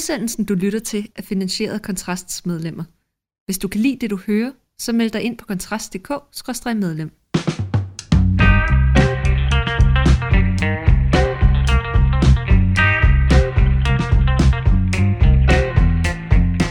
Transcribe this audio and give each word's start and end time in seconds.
Udsendelsen, 0.00 0.44
du 0.44 0.54
lytter 0.54 0.78
til, 0.78 1.08
er 1.16 1.22
finansieret 1.22 1.74
af 1.74 1.82
Kontrasts 1.82 2.46
medlemmer. 2.46 2.84
Hvis 3.46 3.58
du 3.58 3.68
kan 3.68 3.80
lide 3.80 3.98
det, 4.00 4.10
du 4.10 4.16
hører, 4.26 4.52
så 4.78 4.92
meld 4.92 5.10
dig 5.10 5.22
ind 5.22 5.38
på 5.38 5.46
kontrast.dk-medlem. 5.46 7.10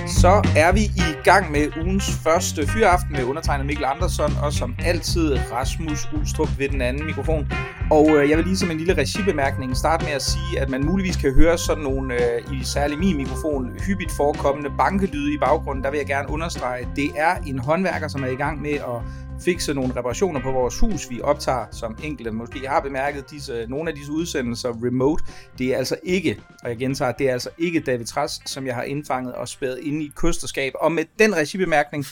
så 0.08 0.52
er 0.58 0.72
vi 0.72 0.82
i 0.82 1.24
gang 1.24 1.52
med 1.52 1.78
ugens 1.78 2.12
første 2.24 2.68
fyraften 2.68 3.12
med 3.12 3.24
undertegnet 3.24 3.66
Mikkel 3.66 3.86
Andersson, 3.86 4.32
og 4.44 4.54
som 4.54 4.76
altid 4.80 5.38
Rasmus 5.52 6.08
Ulstrup 6.14 6.50
ved 6.58 6.70
den 6.70 6.82
anden 6.82 7.06
mikrofon. 7.06 7.48
Og 7.92 8.18
øh, 8.18 8.30
jeg 8.30 8.38
vil 8.38 8.46
lige 8.46 8.58
som 8.58 8.72
en 8.72 8.78
lille 8.78 8.94
regibemærkning 8.94 9.78
starte 9.78 10.06
med 10.06 10.14
at 10.14 10.22
sige, 10.22 10.60
at 10.60 10.70
man 10.70 10.86
muligvis 10.86 11.16
kan 11.16 11.34
høre 11.34 11.58
sådan 11.58 11.84
nogle, 11.84 12.14
øh, 12.14 12.54
i 12.54 12.64
særlig 12.64 13.00
min 13.00 13.18
mikrofon, 13.18 13.80
hyppigt 13.88 14.12
forekommende 14.12 14.70
bankelyde 14.78 15.34
i 15.34 15.38
baggrunden. 15.38 15.84
Der 15.84 15.92
vil 15.92 15.98
jeg 15.98 16.08
gerne 16.08 16.30
understrege, 16.30 16.82
at 16.82 16.88
det 16.96 17.12
er 17.16 17.36
en 17.36 17.60
håndværker, 17.60 18.08
som 18.08 18.24
er 18.24 18.28
i 18.28 18.36
gang 18.36 18.62
med 18.62 18.74
at 18.74 19.02
fikse 19.42 19.74
nogle 19.74 19.96
reparationer 19.96 20.42
på 20.42 20.52
vores 20.52 20.80
hus. 20.80 21.10
Vi 21.10 21.22
optager, 21.22 21.66
som 21.72 21.98
enkelte 22.04 22.32
måske 22.32 22.68
har 22.68 22.80
bemærket, 22.80 23.32
disse, 23.32 23.66
nogle 23.70 23.90
af 23.90 23.96
disse 23.96 24.12
udsendelser 24.12 24.70
remote. 24.86 25.24
Det 25.58 25.74
er 25.74 25.78
altså 25.78 25.96
ikke, 26.04 26.42
og 26.64 26.70
jeg 26.70 26.78
gentager, 26.78 27.12
det 27.12 27.30
er 27.30 27.34
altså 27.34 27.50
ikke 27.58 27.80
David 27.80 28.06
Træs, 28.06 28.42
som 28.46 28.66
jeg 28.66 28.76
har 28.76 28.84
indfanget 28.84 29.34
og 29.34 29.48
spæret 29.48 29.80
ind 29.82 30.04
i 30.04 30.12
et. 30.58 30.76
Og 30.76 30.92
med 30.92 31.04
den 31.20 31.36
regibemærkning 31.36 32.06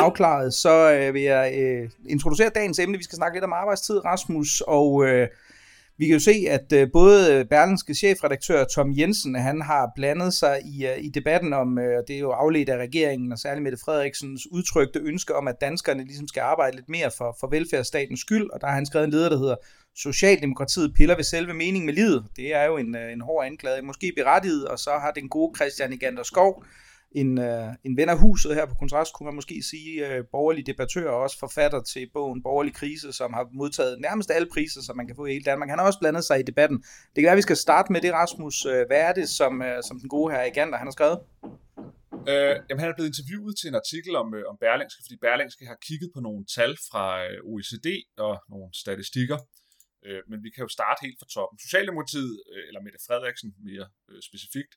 afklaret, 0.00 0.54
så 0.54 0.92
øh, 0.92 1.14
vil 1.14 1.22
jeg 1.22 1.54
øh, 1.58 1.90
introducere 2.08 2.50
dagens 2.54 2.78
emne. 2.78 2.98
Vi 2.98 3.04
skal 3.04 3.16
snakke 3.16 3.36
lidt 3.36 3.44
om 3.44 3.52
arbejdstid, 3.52 4.04
Rasmus, 4.04 4.60
og... 4.66 5.06
Øh, 5.06 5.28
vi 6.00 6.06
kan 6.06 6.12
jo 6.12 6.20
se, 6.20 6.44
at 6.48 6.72
øh, 6.72 6.88
både 6.92 7.44
Berlinske 7.50 7.94
chefredaktør 7.94 8.64
Tom 8.64 8.92
Jensen, 8.98 9.34
han 9.34 9.62
har 9.62 9.92
blandet 9.96 10.34
sig 10.34 10.60
i, 10.64 10.86
øh, 10.86 11.04
i 11.04 11.08
debatten 11.08 11.52
om, 11.52 11.78
øh, 11.78 12.02
det 12.08 12.16
er 12.16 12.20
jo 12.20 12.30
afledt 12.30 12.68
af 12.68 12.76
regeringen, 12.76 13.32
og 13.32 13.38
særligt 13.38 13.62
Mette 13.62 13.78
Frederiksens 13.84 14.46
udtrykte 14.52 14.98
ønske 14.98 15.36
om, 15.36 15.48
at 15.48 15.60
danskerne 15.60 16.04
ligesom 16.04 16.28
skal 16.28 16.40
arbejde 16.40 16.76
lidt 16.76 16.88
mere 16.88 17.10
for, 17.18 17.36
for 17.40 17.46
velfærdsstatens 17.46 18.20
skyld, 18.20 18.50
og 18.50 18.60
der 18.60 18.66
har 18.66 18.74
han 18.74 18.86
skrevet 18.86 19.04
en 19.04 19.10
leder, 19.10 19.28
der 19.28 19.38
hedder 19.38 19.56
Socialdemokratiet 19.96 20.94
piller 20.94 21.16
ved 21.16 21.24
selve 21.24 21.54
mening 21.54 21.84
med 21.84 21.94
livet. 21.94 22.24
Det 22.36 22.54
er 22.54 22.64
jo 22.64 22.76
en, 22.76 22.96
øh, 22.96 23.12
en 23.12 23.20
hård 23.20 23.46
anklage, 23.46 23.82
måske 23.82 24.12
berettiget, 24.16 24.68
og 24.68 24.78
så 24.78 24.90
har 24.90 25.10
den 25.10 25.28
gode 25.28 25.52
Christian 25.56 25.92
Egander 25.92 26.22
Skov, 26.22 26.64
en, 27.12 27.38
øh, 27.38 27.68
en 27.84 27.96
ven 27.96 28.08
af 28.08 28.18
huset 28.18 28.54
her 28.54 28.66
på 28.66 28.74
Kontrast, 28.74 29.12
kunne 29.14 29.24
man 29.24 29.34
måske 29.34 29.62
sige, 29.70 30.06
øh, 30.06 30.24
borgerlig 30.32 30.66
debattør 30.66 31.10
og 31.10 31.20
også 31.20 31.38
forfatter 31.38 31.82
til 31.82 32.10
bogen 32.12 32.42
Borgerlig 32.42 32.74
Krise, 32.74 33.12
som 33.12 33.32
har 33.32 33.48
modtaget 33.52 34.00
nærmest 34.00 34.30
alle 34.30 34.48
priser, 34.52 34.82
som 34.82 34.96
man 34.96 35.06
kan 35.06 35.16
få 35.16 35.26
i 35.26 35.32
hele 35.32 35.44
Danmark. 35.44 35.68
Han 35.68 35.78
har 35.78 35.86
også 35.86 35.98
blandet 35.98 36.24
sig 36.24 36.40
i 36.40 36.42
debatten. 36.42 36.78
Det 37.12 37.16
kan 37.16 37.24
være, 37.24 37.38
at 37.38 37.42
vi 37.42 37.48
skal 37.48 37.56
starte 37.56 37.92
med 37.92 38.00
det, 38.00 38.12
Rasmus. 38.12 38.66
Øh, 38.66 38.86
hvad 38.86 39.00
er 39.08 39.12
det, 39.12 39.28
som, 39.28 39.62
øh, 39.62 39.82
som 39.88 40.00
den 40.00 40.08
gode 40.08 40.32
her 40.34 40.42
Igander, 40.44 40.78
han 40.78 40.86
har 40.86 40.96
skrevet? 40.98 41.18
Øh, 42.32 42.54
jamen, 42.66 42.80
han 42.82 42.90
er 42.90 42.96
blevet 42.96 43.12
interviewet 43.12 43.54
til 43.60 43.68
en 43.68 43.80
artikel 43.82 44.12
om, 44.22 44.28
øh, 44.38 44.44
om 44.50 44.56
Berlingske, 44.64 45.02
fordi 45.04 45.16
Berlingske 45.26 45.64
har 45.70 45.78
kigget 45.88 46.10
på 46.14 46.20
nogle 46.26 46.42
tal 46.56 46.72
fra 46.90 47.04
øh, 47.26 47.38
OECD 47.52 47.88
og 48.26 48.34
nogle 48.52 48.68
statistikker. 48.82 49.38
Øh, 50.06 50.22
men 50.30 50.38
vi 50.44 50.50
kan 50.54 50.62
jo 50.66 50.70
starte 50.78 51.00
helt 51.06 51.18
fra 51.20 51.28
toppen. 51.36 51.56
Socialdemokratiet, 51.66 52.34
øh, 52.52 52.62
eller 52.68 52.80
Mette 52.84 53.00
Frederiksen 53.06 53.50
mere 53.68 53.86
øh, 54.10 54.20
specifikt, 54.28 54.72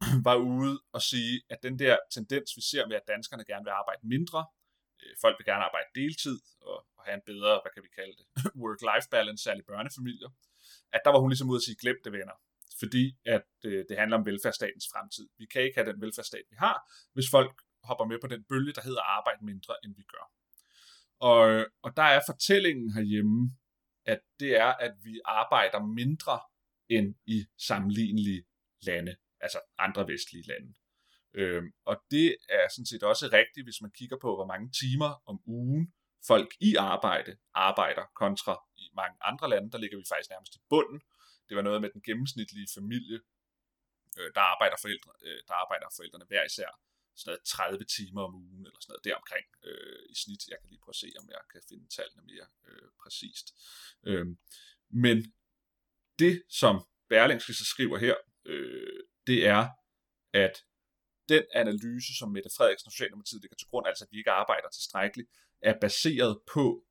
var 0.28 0.36
ude 0.36 0.80
og 0.92 1.02
sige, 1.02 1.42
at 1.50 1.58
den 1.62 1.78
der 1.78 1.96
tendens, 2.16 2.56
vi 2.56 2.62
ser 2.70 2.86
med, 2.86 2.96
at 2.96 3.08
danskerne 3.08 3.44
gerne 3.44 3.64
vil 3.64 3.70
arbejde 3.80 4.02
mindre, 4.14 4.46
øh, 5.02 5.14
folk 5.20 5.34
vil 5.38 5.46
gerne 5.50 5.64
arbejde 5.64 5.88
deltid 5.94 6.38
og, 6.60 6.78
og 6.96 7.02
have 7.06 7.14
en 7.20 7.26
bedre, 7.26 7.54
hvad 7.62 7.72
kan 7.74 7.82
vi 7.86 7.92
kalde 7.98 8.14
det, 8.20 8.26
work-life 8.62 9.08
balance, 9.10 9.42
særligt 9.44 9.66
børnefamilier, 9.66 10.30
at 10.92 11.00
der 11.04 11.10
var 11.10 11.20
hun 11.20 11.30
ligesom 11.30 11.50
ude 11.50 11.60
at 11.60 11.66
sige, 11.68 11.80
glem 11.84 11.98
det 12.04 12.12
venner. 12.12 12.36
Fordi 12.82 13.04
at 13.24 13.48
øh, 13.64 13.84
det 13.88 13.98
handler 13.98 14.16
om 14.18 14.26
velfærdsstatens 14.26 14.86
fremtid. 14.92 15.28
Vi 15.38 15.46
kan 15.52 15.62
ikke 15.62 15.78
have 15.78 15.92
den 15.92 16.00
velfærdsstat, 16.00 16.44
vi 16.50 16.56
har, 16.58 16.76
hvis 17.12 17.30
folk 17.30 17.52
hopper 17.88 18.04
med 18.04 18.18
på 18.20 18.26
den 18.26 18.44
bølge, 18.44 18.72
der 18.72 18.82
hedder 18.88 19.02
arbejde 19.02 19.44
mindre, 19.44 19.74
end 19.84 19.92
vi 19.96 20.02
gør. 20.02 20.26
Og, 21.30 21.66
og 21.82 21.96
der 21.96 22.02
er 22.02 22.20
fortællingen 22.30 22.92
herhjemme, 22.92 23.56
at 24.06 24.20
det 24.40 24.56
er, 24.56 24.72
at 24.86 24.94
vi 25.02 25.20
arbejder 25.24 25.80
mindre 26.00 26.40
end 26.88 27.14
i 27.26 27.46
sammenlignelige 27.58 28.44
lande 28.82 29.16
altså 29.40 29.60
andre 29.78 30.08
vestlige 30.08 30.46
lande. 30.46 30.74
Øhm, 31.34 31.70
og 31.84 31.96
det 32.10 32.36
er 32.48 32.66
sådan 32.68 32.86
set 32.86 33.02
også 33.02 33.26
rigtigt, 33.32 33.66
hvis 33.66 33.80
man 33.80 33.90
kigger 33.90 34.18
på, 34.24 34.34
hvor 34.36 34.46
mange 34.46 34.68
timer 34.82 35.10
om 35.30 35.36
ugen 35.46 35.92
folk 36.26 36.50
i 36.60 36.74
arbejde 36.74 37.36
arbejder 37.54 38.04
kontra 38.22 38.54
i 38.76 38.84
mange 38.94 39.16
andre 39.20 39.50
lande. 39.50 39.72
Der 39.72 39.78
ligger 39.78 39.98
vi 39.98 40.04
faktisk 40.12 40.30
nærmest 40.30 40.54
i 40.56 40.60
bunden. 40.68 41.00
Det 41.48 41.56
var 41.56 41.62
noget 41.62 41.80
med 41.80 41.90
den 41.94 42.02
gennemsnitlige 42.02 42.68
familie, 42.78 43.18
øh, 44.18 44.30
der, 44.36 44.40
arbejder 44.52 44.76
forældre, 44.84 45.12
øh, 45.26 45.40
der 45.48 45.54
arbejder 45.54 45.86
forældrene 45.96 46.26
hver 46.28 46.44
især 46.44 46.70
sådan 47.16 47.30
noget 47.30 47.44
30 47.44 47.84
timer 47.96 48.22
om 48.28 48.34
ugen, 48.34 48.66
eller 48.66 48.80
sådan 48.80 48.92
noget 48.92 49.04
deromkring 49.08 49.46
øh, 49.68 50.02
i 50.12 50.14
snit. 50.22 50.42
Jeg 50.52 50.58
kan 50.60 50.68
lige 50.70 50.82
prøve 50.84 50.96
at 50.96 51.02
se, 51.04 51.08
om 51.20 51.26
jeg 51.34 51.42
kan 51.52 51.62
finde 51.68 51.86
tallene 51.96 52.22
mere 52.32 52.46
øh, 52.68 52.88
præcist. 53.02 53.46
Øh, 54.10 54.26
men 55.04 55.16
det, 56.18 56.34
som 56.60 56.74
Berlingske 57.08 57.54
så 57.54 57.64
skriver 57.64 57.98
her, 57.98 58.16
øh, 58.44 59.00
det 59.26 59.46
er, 59.46 59.68
at 60.34 60.64
den 61.28 61.44
analyse, 61.54 62.18
som 62.18 62.28
Mette 62.30 62.50
Frederiksen 62.56 62.88
og 62.88 62.92
Socialdemokratiet 62.92 63.42
ligger 63.42 63.56
til 63.56 63.68
grund, 63.70 63.86
altså 63.86 64.04
at 64.04 64.08
vi 64.12 64.18
ikke 64.18 64.30
arbejder 64.30 64.68
tilstrækkeligt, 64.68 65.28
er 65.62 65.74
baseret 65.80 66.40
på 66.54 66.84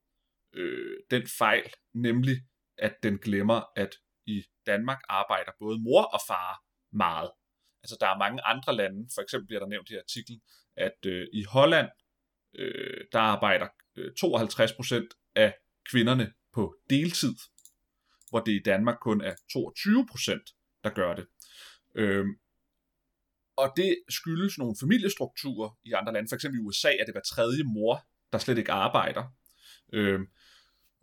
øh, 0.53 0.97
den 1.11 1.27
fejl, 1.27 1.73
nemlig 1.93 2.37
at 2.77 2.95
den 3.03 3.17
glemmer, 3.17 3.61
at 3.75 3.95
i 4.25 4.43
Danmark 4.65 5.01
arbejder 5.09 5.51
både 5.59 5.79
mor 5.79 6.03
og 6.03 6.19
far 6.27 6.63
meget. 6.93 7.31
Altså 7.83 7.97
der 7.99 8.07
er 8.07 8.17
mange 8.17 8.41
andre 8.41 8.75
lande, 8.75 9.09
for 9.15 9.21
eksempel 9.21 9.47
bliver 9.47 9.59
der 9.59 9.67
nævnt 9.67 9.89
i 9.89 9.97
artiklen, 9.97 10.41
at 10.77 11.05
øh, 11.05 11.27
i 11.33 11.43
Holland, 11.43 11.89
øh, 12.55 13.05
der 13.11 13.19
arbejder 13.19 13.67
øh, 13.95 14.11
52% 14.23 15.33
af 15.35 15.53
kvinderne 15.91 16.33
på 16.53 16.75
deltid, 16.89 17.35
hvor 18.29 18.39
det 18.39 18.51
i 18.51 18.61
Danmark 18.65 18.97
kun 19.01 19.21
er 19.21 19.35
22%, 19.35 20.81
der 20.83 20.89
gør 20.89 21.15
det. 21.15 21.27
Øhm, 21.95 22.29
og 23.57 23.73
det 23.77 23.95
skyldes 24.09 24.57
nogle 24.57 24.75
familiestrukturer 24.79 25.77
i 25.83 25.91
andre 25.91 26.13
lande. 26.13 26.29
For 26.29 26.35
eksempel 26.35 26.59
i 26.59 26.63
USA 26.63 26.91
er 26.99 27.05
det 27.05 27.13
hver 27.13 27.21
tredje 27.21 27.63
mor, 27.63 28.07
der 28.31 28.37
slet 28.37 28.57
ikke 28.57 28.71
arbejder. 28.71 29.23
Øhm, 29.93 30.27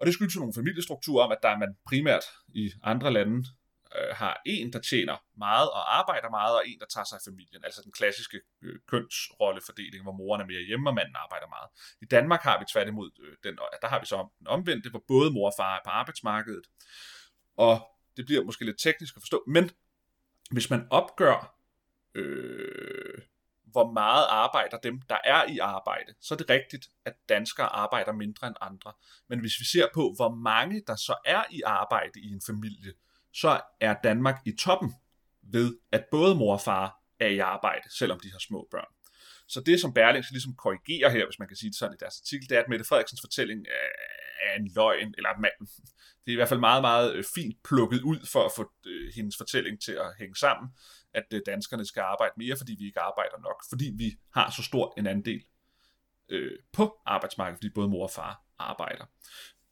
og 0.00 0.06
det 0.06 0.14
skyldes 0.14 0.34
jo 0.34 0.40
nogle 0.40 0.54
familiestrukturer 0.54 1.24
om, 1.24 1.32
at 1.32 1.38
der 1.42 1.48
er 1.48 1.58
man 1.58 1.76
primært 1.86 2.24
i 2.48 2.72
andre 2.82 3.12
lande 3.12 3.44
øh, 3.96 4.12
har 4.16 4.42
en, 4.46 4.72
der 4.72 4.80
tjener 4.80 5.16
meget 5.38 5.68
og 5.70 5.98
arbejder 5.98 6.30
meget, 6.30 6.54
og 6.56 6.62
en, 6.68 6.78
der 6.80 6.86
tager 6.86 7.04
sig 7.04 7.16
af 7.16 7.24
familien. 7.30 7.64
Altså 7.64 7.80
den 7.84 7.92
klassiske 7.92 8.40
øh, 8.62 8.78
kønsrollefordeling, 8.88 10.02
hvor 10.02 10.12
moren 10.12 10.40
er 10.40 10.46
mere 10.46 10.66
hjemme, 10.68 10.90
og 10.90 10.94
manden 10.94 11.16
arbejder 11.24 11.48
meget. 11.56 11.68
I 12.02 12.06
Danmark 12.16 12.42
har 12.42 12.58
vi 12.58 12.64
tværtimod 12.72 13.10
øh, 13.24 13.36
den, 13.44 13.54
der 13.82 13.88
har 13.88 14.00
vi 14.00 14.06
så 14.06 14.28
den 14.38 14.46
omvendte, 14.46 14.90
hvor 14.90 15.04
både 15.08 15.30
mor 15.30 15.46
og 15.50 15.56
far 15.56 15.76
er 15.76 15.84
på 15.84 15.90
arbejdsmarkedet. 15.90 16.66
Og 17.56 17.74
det 18.16 18.26
bliver 18.26 18.44
måske 18.44 18.64
lidt 18.64 18.80
teknisk 18.82 19.16
at 19.16 19.22
forstå, 19.22 19.44
men 19.46 19.70
hvis 20.50 20.70
man 20.70 20.86
opgør, 20.90 21.56
øh, 22.14 23.18
hvor 23.64 23.92
meget 23.92 24.26
arbejder 24.28 24.78
dem, 24.78 25.00
der 25.00 25.18
er 25.24 25.44
i 25.44 25.58
arbejde, 25.58 26.14
så 26.20 26.34
er 26.34 26.38
det 26.38 26.50
rigtigt, 26.50 26.88
at 27.04 27.14
danskere 27.28 27.66
arbejder 27.66 28.12
mindre 28.12 28.46
end 28.46 28.56
andre. 28.60 28.92
Men 29.28 29.40
hvis 29.40 29.60
vi 29.60 29.64
ser 29.64 29.86
på, 29.94 30.12
hvor 30.16 30.34
mange 30.34 30.82
der 30.86 30.96
så 30.96 31.14
er 31.24 31.44
i 31.50 31.62
arbejde 31.66 32.20
i 32.20 32.28
en 32.32 32.42
familie, 32.46 32.92
så 33.32 33.60
er 33.80 33.94
Danmark 34.04 34.36
i 34.46 34.52
toppen 34.52 34.94
ved, 35.42 35.78
at 35.92 36.04
både 36.10 36.34
mor 36.34 36.52
og 36.52 36.60
far 36.60 37.02
er 37.20 37.26
i 37.26 37.38
arbejde, 37.38 37.96
selvom 37.98 38.20
de 38.20 38.32
har 38.32 38.38
små 38.38 38.68
børn. 38.70 38.92
Så 39.48 39.60
det, 39.60 39.80
som 39.80 39.94
Berlingske 39.94 40.32
ligesom 40.32 40.54
korrigerer 40.54 41.10
her, 41.10 41.26
hvis 41.26 41.38
man 41.38 41.48
kan 41.48 41.56
sige 41.56 41.70
det 41.70 41.78
sådan 41.78 41.94
i 41.94 42.00
deres 42.00 42.20
artikel, 42.20 42.48
det 42.48 42.56
er, 42.56 42.62
at 42.62 42.68
Mette 42.68 42.84
Frederiksens 42.84 43.20
fortælling 43.20 43.66
er 44.46 44.54
en 44.60 44.70
løgn, 44.76 45.14
eller 45.16 45.28
det 46.22 46.30
er 46.30 46.32
i 46.32 46.34
hvert 46.34 46.48
fald 46.48 46.60
meget, 46.60 46.82
meget 46.82 47.14
øh, 47.14 47.24
fint 47.34 47.56
plukket 47.64 48.00
ud 48.02 48.26
for 48.32 48.44
at 48.44 48.52
få 48.56 48.72
øh, 48.86 49.12
hendes 49.14 49.36
fortælling 49.36 49.82
til 49.82 49.92
at 49.92 50.16
hænge 50.18 50.36
sammen, 50.36 50.70
at 51.14 51.24
øh, 51.32 51.40
danskerne 51.46 51.86
skal 51.86 52.00
arbejde 52.00 52.34
mere, 52.36 52.56
fordi 52.56 52.76
vi 52.78 52.86
ikke 52.86 53.00
arbejder 53.00 53.38
nok, 53.38 53.62
fordi 53.68 53.92
vi 53.96 54.16
har 54.34 54.50
så 54.50 54.62
stor 54.62 54.94
en 54.98 55.06
andel 55.06 55.44
øh, 56.28 56.58
på 56.72 57.00
arbejdsmarkedet, 57.06 57.58
fordi 57.58 57.70
både 57.74 57.88
mor 57.88 58.02
og 58.02 58.10
far 58.10 58.44
arbejder. 58.58 59.04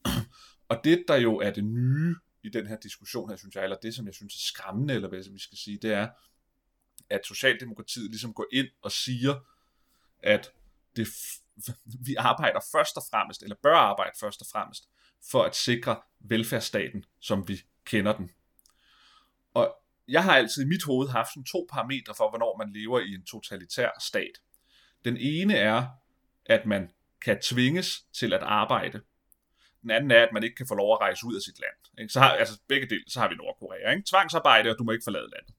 og 0.71 0.81
det, 0.85 1.05
der 1.09 1.17
jo 1.17 1.37
er 1.39 1.51
det 1.51 1.65
nye 1.65 2.17
i 2.43 2.49
den 2.49 2.67
her 2.67 2.77
diskussion 2.77 3.29
her, 3.29 3.37
synes 3.37 3.55
jeg, 3.55 3.65
eller 3.65 3.77
det, 3.83 3.95
som 3.95 4.07
jeg 4.07 4.15
synes 4.15 4.35
er 4.35 4.47
skræmmende, 4.47 4.95
eller 4.95 5.09
hvad 5.09 5.33
vi 5.33 5.39
skal 5.39 5.59
sige, 5.59 5.79
det 5.83 5.93
er, 5.93 6.09
at 7.11 7.27
Socialdemokratiet 7.27 8.11
ligesom 8.11 8.35
går 8.35 8.47
ind 8.53 8.69
og 8.83 8.93
siger, 8.93 9.35
at 10.23 10.51
det, 10.97 11.09
vi 12.07 12.15
arbejder 12.15 12.61
først 12.73 12.97
og 12.97 13.03
fremmest, 13.11 13.43
eller 13.43 13.57
bør 13.63 13.77
arbejde 13.77 14.13
først 14.21 14.41
og 14.41 14.47
fremmest, 14.53 14.89
for 15.31 15.43
at 15.43 15.57
sikre 15.57 16.01
velfærdsstaten, 16.21 17.05
som 17.21 17.49
vi 17.49 17.63
kender 17.85 18.13
den. 18.13 18.31
Og 19.55 19.77
jeg 20.09 20.25
har 20.25 20.37
altid 20.37 20.65
i 20.65 20.69
mit 20.69 20.83
hoved 20.83 21.09
haft 21.09 21.29
sådan 21.29 21.45
to 21.45 21.67
parametre 21.71 22.15
for, 22.15 22.31
hvornår 22.31 22.57
man 22.59 22.73
lever 22.73 23.01
i 23.01 23.15
en 23.15 23.25
totalitær 23.25 23.91
stat. 24.01 24.33
Den 25.05 25.17
ene 25.17 25.57
er, 25.57 25.87
at 26.47 26.67
man 26.67 26.91
kan 27.25 27.41
tvinges 27.41 28.05
til 28.13 28.33
at 28.33 28.43
arbejde. 28.43 29.01
Den 29.83 29.91
anden 29.91 30.11
er, 30.11 30.23
at 30.23 30.33
man 30.33 30.45
ikke 30.45 30.57
kan 30.57 30.67
få 30.69 30.75
lov 30.75 30.93
at 30.93 31.01
rejse 31.01 31.27
ud 31.27 31.35
af 31.35 31.43
sit 31.43 31.61
land. 31.61 32.09
Så 32.09 32.21
har, 32.21 32.31
altså 32.31 32.61
begge 32.69 32.87
dele, 32.91 33.05
så 33.09 33.21
har 33.21 33.29
vi 33.29 33.35
Nordkorea. 33.35 33.91
Ikke? 33.91 34.03
Tvangsarbejde, 34.11 34.71
og 34.71 34.77
du 34.79 34.85
må 34.85 34.93
ikke 34.93 35.05
forlade 35.05 35.31
landet. 35.35 35.55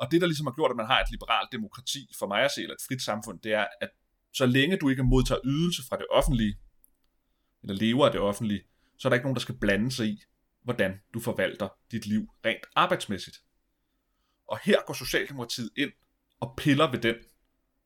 Og 0.00 0.10
det, 0.10 0.20
der 0.20 0.26
ligesom 0.26 0.46
har 0.46 0.54
gjort, 0.54 0.70
at 0.70 0.76
man 0.76 0.86
har 0.86 1.00
et 1.00 1.10
liberalt 1.10 1.52
demokrati, 1.52 2.12
for 2.18 2.26
mig 2.26 2.42
at 2.42 2.50
se, 2.50 2.60
eller 2.62 2.74
et 2.74 2.86
frit 2.88 3.02
samfund, 3.02 3.40
det 3.40 3.52
er, 3.52 3.66
at 3.80 3.90
så 4.34 4.46
længe 4.46 4.76
du 4.76 4.88
ikke 4.88 5.02
modtager 5.02 5.40
ydelse 5.44 5.82
fra 5.88 5.96
det 5.96 6.06
offentlige, 6.10 6.58
eller 7.62 7.74
lever 7.74 8.06
af 8.06 8.12
det 8.12 8.20
offentlige, 8.20 8.62
så 8.98 9.08
er 9.08 9.10
der 9.10 9.14
ikke 9.14 9.24
nogen, 9.24 9.36
der 9.36 9.40
skal 9.40 9.58
blande 9.58 9.92
sig 9.92 10.06
i, 10.06 10.22
hvordan 10.62 11.00
du 11.14 11.20
forvalter 11.20 11.68
dit 11.90 12.06
liv 12.06 12.28
rent 12.44 12.66
arbejdsmæssigt. 12.74 13.42
Og 14.48 14.58
her 14.62 14.78
går 14.86 14.94
Socialdemokratiet 14.94 15.70
ind 15.76 15.92
og 16.40 16.54
piller 16.56 16.90
ved 16.90 16.98
den 16.98 17.16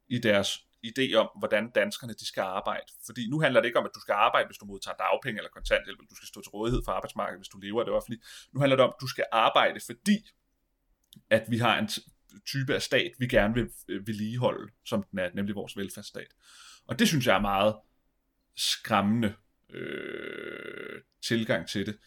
i 0.08 0.18
deres 0.18 0.58
idé 0.86 1.14
om, 1.14 1.28
hvordan 1.38 1.70
danskerne 1.70 2.12
de 2.12 2.26
skal 2.26 2.40
arbejde. 2.40 2.86
Fordi 3.06 3.30
nu 3.30 3.40
handler 3.40 3.60
det 3.60 3.68
ikke 3.68 3.78
om, 3.78 3.84
at 3.84 3.90
du 3.94 4.00
skal 4.00 4.12
arbejde, 4.12 4.46
hvis 4.46 4.58
du 4.58 4.66
modtager 4.66 4.96
dagpenge 4.96 5.38
eller 5.38 5.50
kontanthjælp, 5.50 5.98
eller 5.98 6.08
du 6.08 6.14
skal 6.14 6.28
stå 6.28 6.40
til 6.40 6.50
rådighed 6.50 6.82
for 6.84 6.92
arbejdsmarkedet, 6.92 7.38
hvis 7.38 7.48
du 7.48 7.58
lever 7.58 7.80
af 7.80 7.86
det 7.86 7.94
offentlige. 7.94 8.22
Nu 8.52 8.60
handler 8.60 8.76
det 8.76 8.84
om, 8.84 8.92
at 8.96 9.00
du 9.00 9.06
skal 9.06 9.24
arbejde, 9.32 9.80
fordi 9.86 10.16
at 11.30 11.44
vi 11.50 11.58
har 11.58 11.78
en 11.78 11.88
type 12.46 12.74
af 12.74 12.82
stat, 12.82 13.12
vi 13.18 13.26
gerne 13.26 13.54
vil 13.54 13.70
øh, 13.88 14.06
vedligeholde, 14.06 14.72
som 14.84 15.02
den 15.02 15.18
er, 15.18 15.30
nemlig 15.34 15.54
vores 15.54 15.76
velfærdsstat. 15.76 16.34
Og 16.86 16.98
det 16.98 17.08
synes 17.08 17.26
jeg 17.26 17.36
er 17.36 17.40
meget 17.40 17.76
skræmmende 18.56 19.34
øh, 19.70 21.02
tilgang 21.22 21.68
til 21.68 21.86
det, 21.86 21.98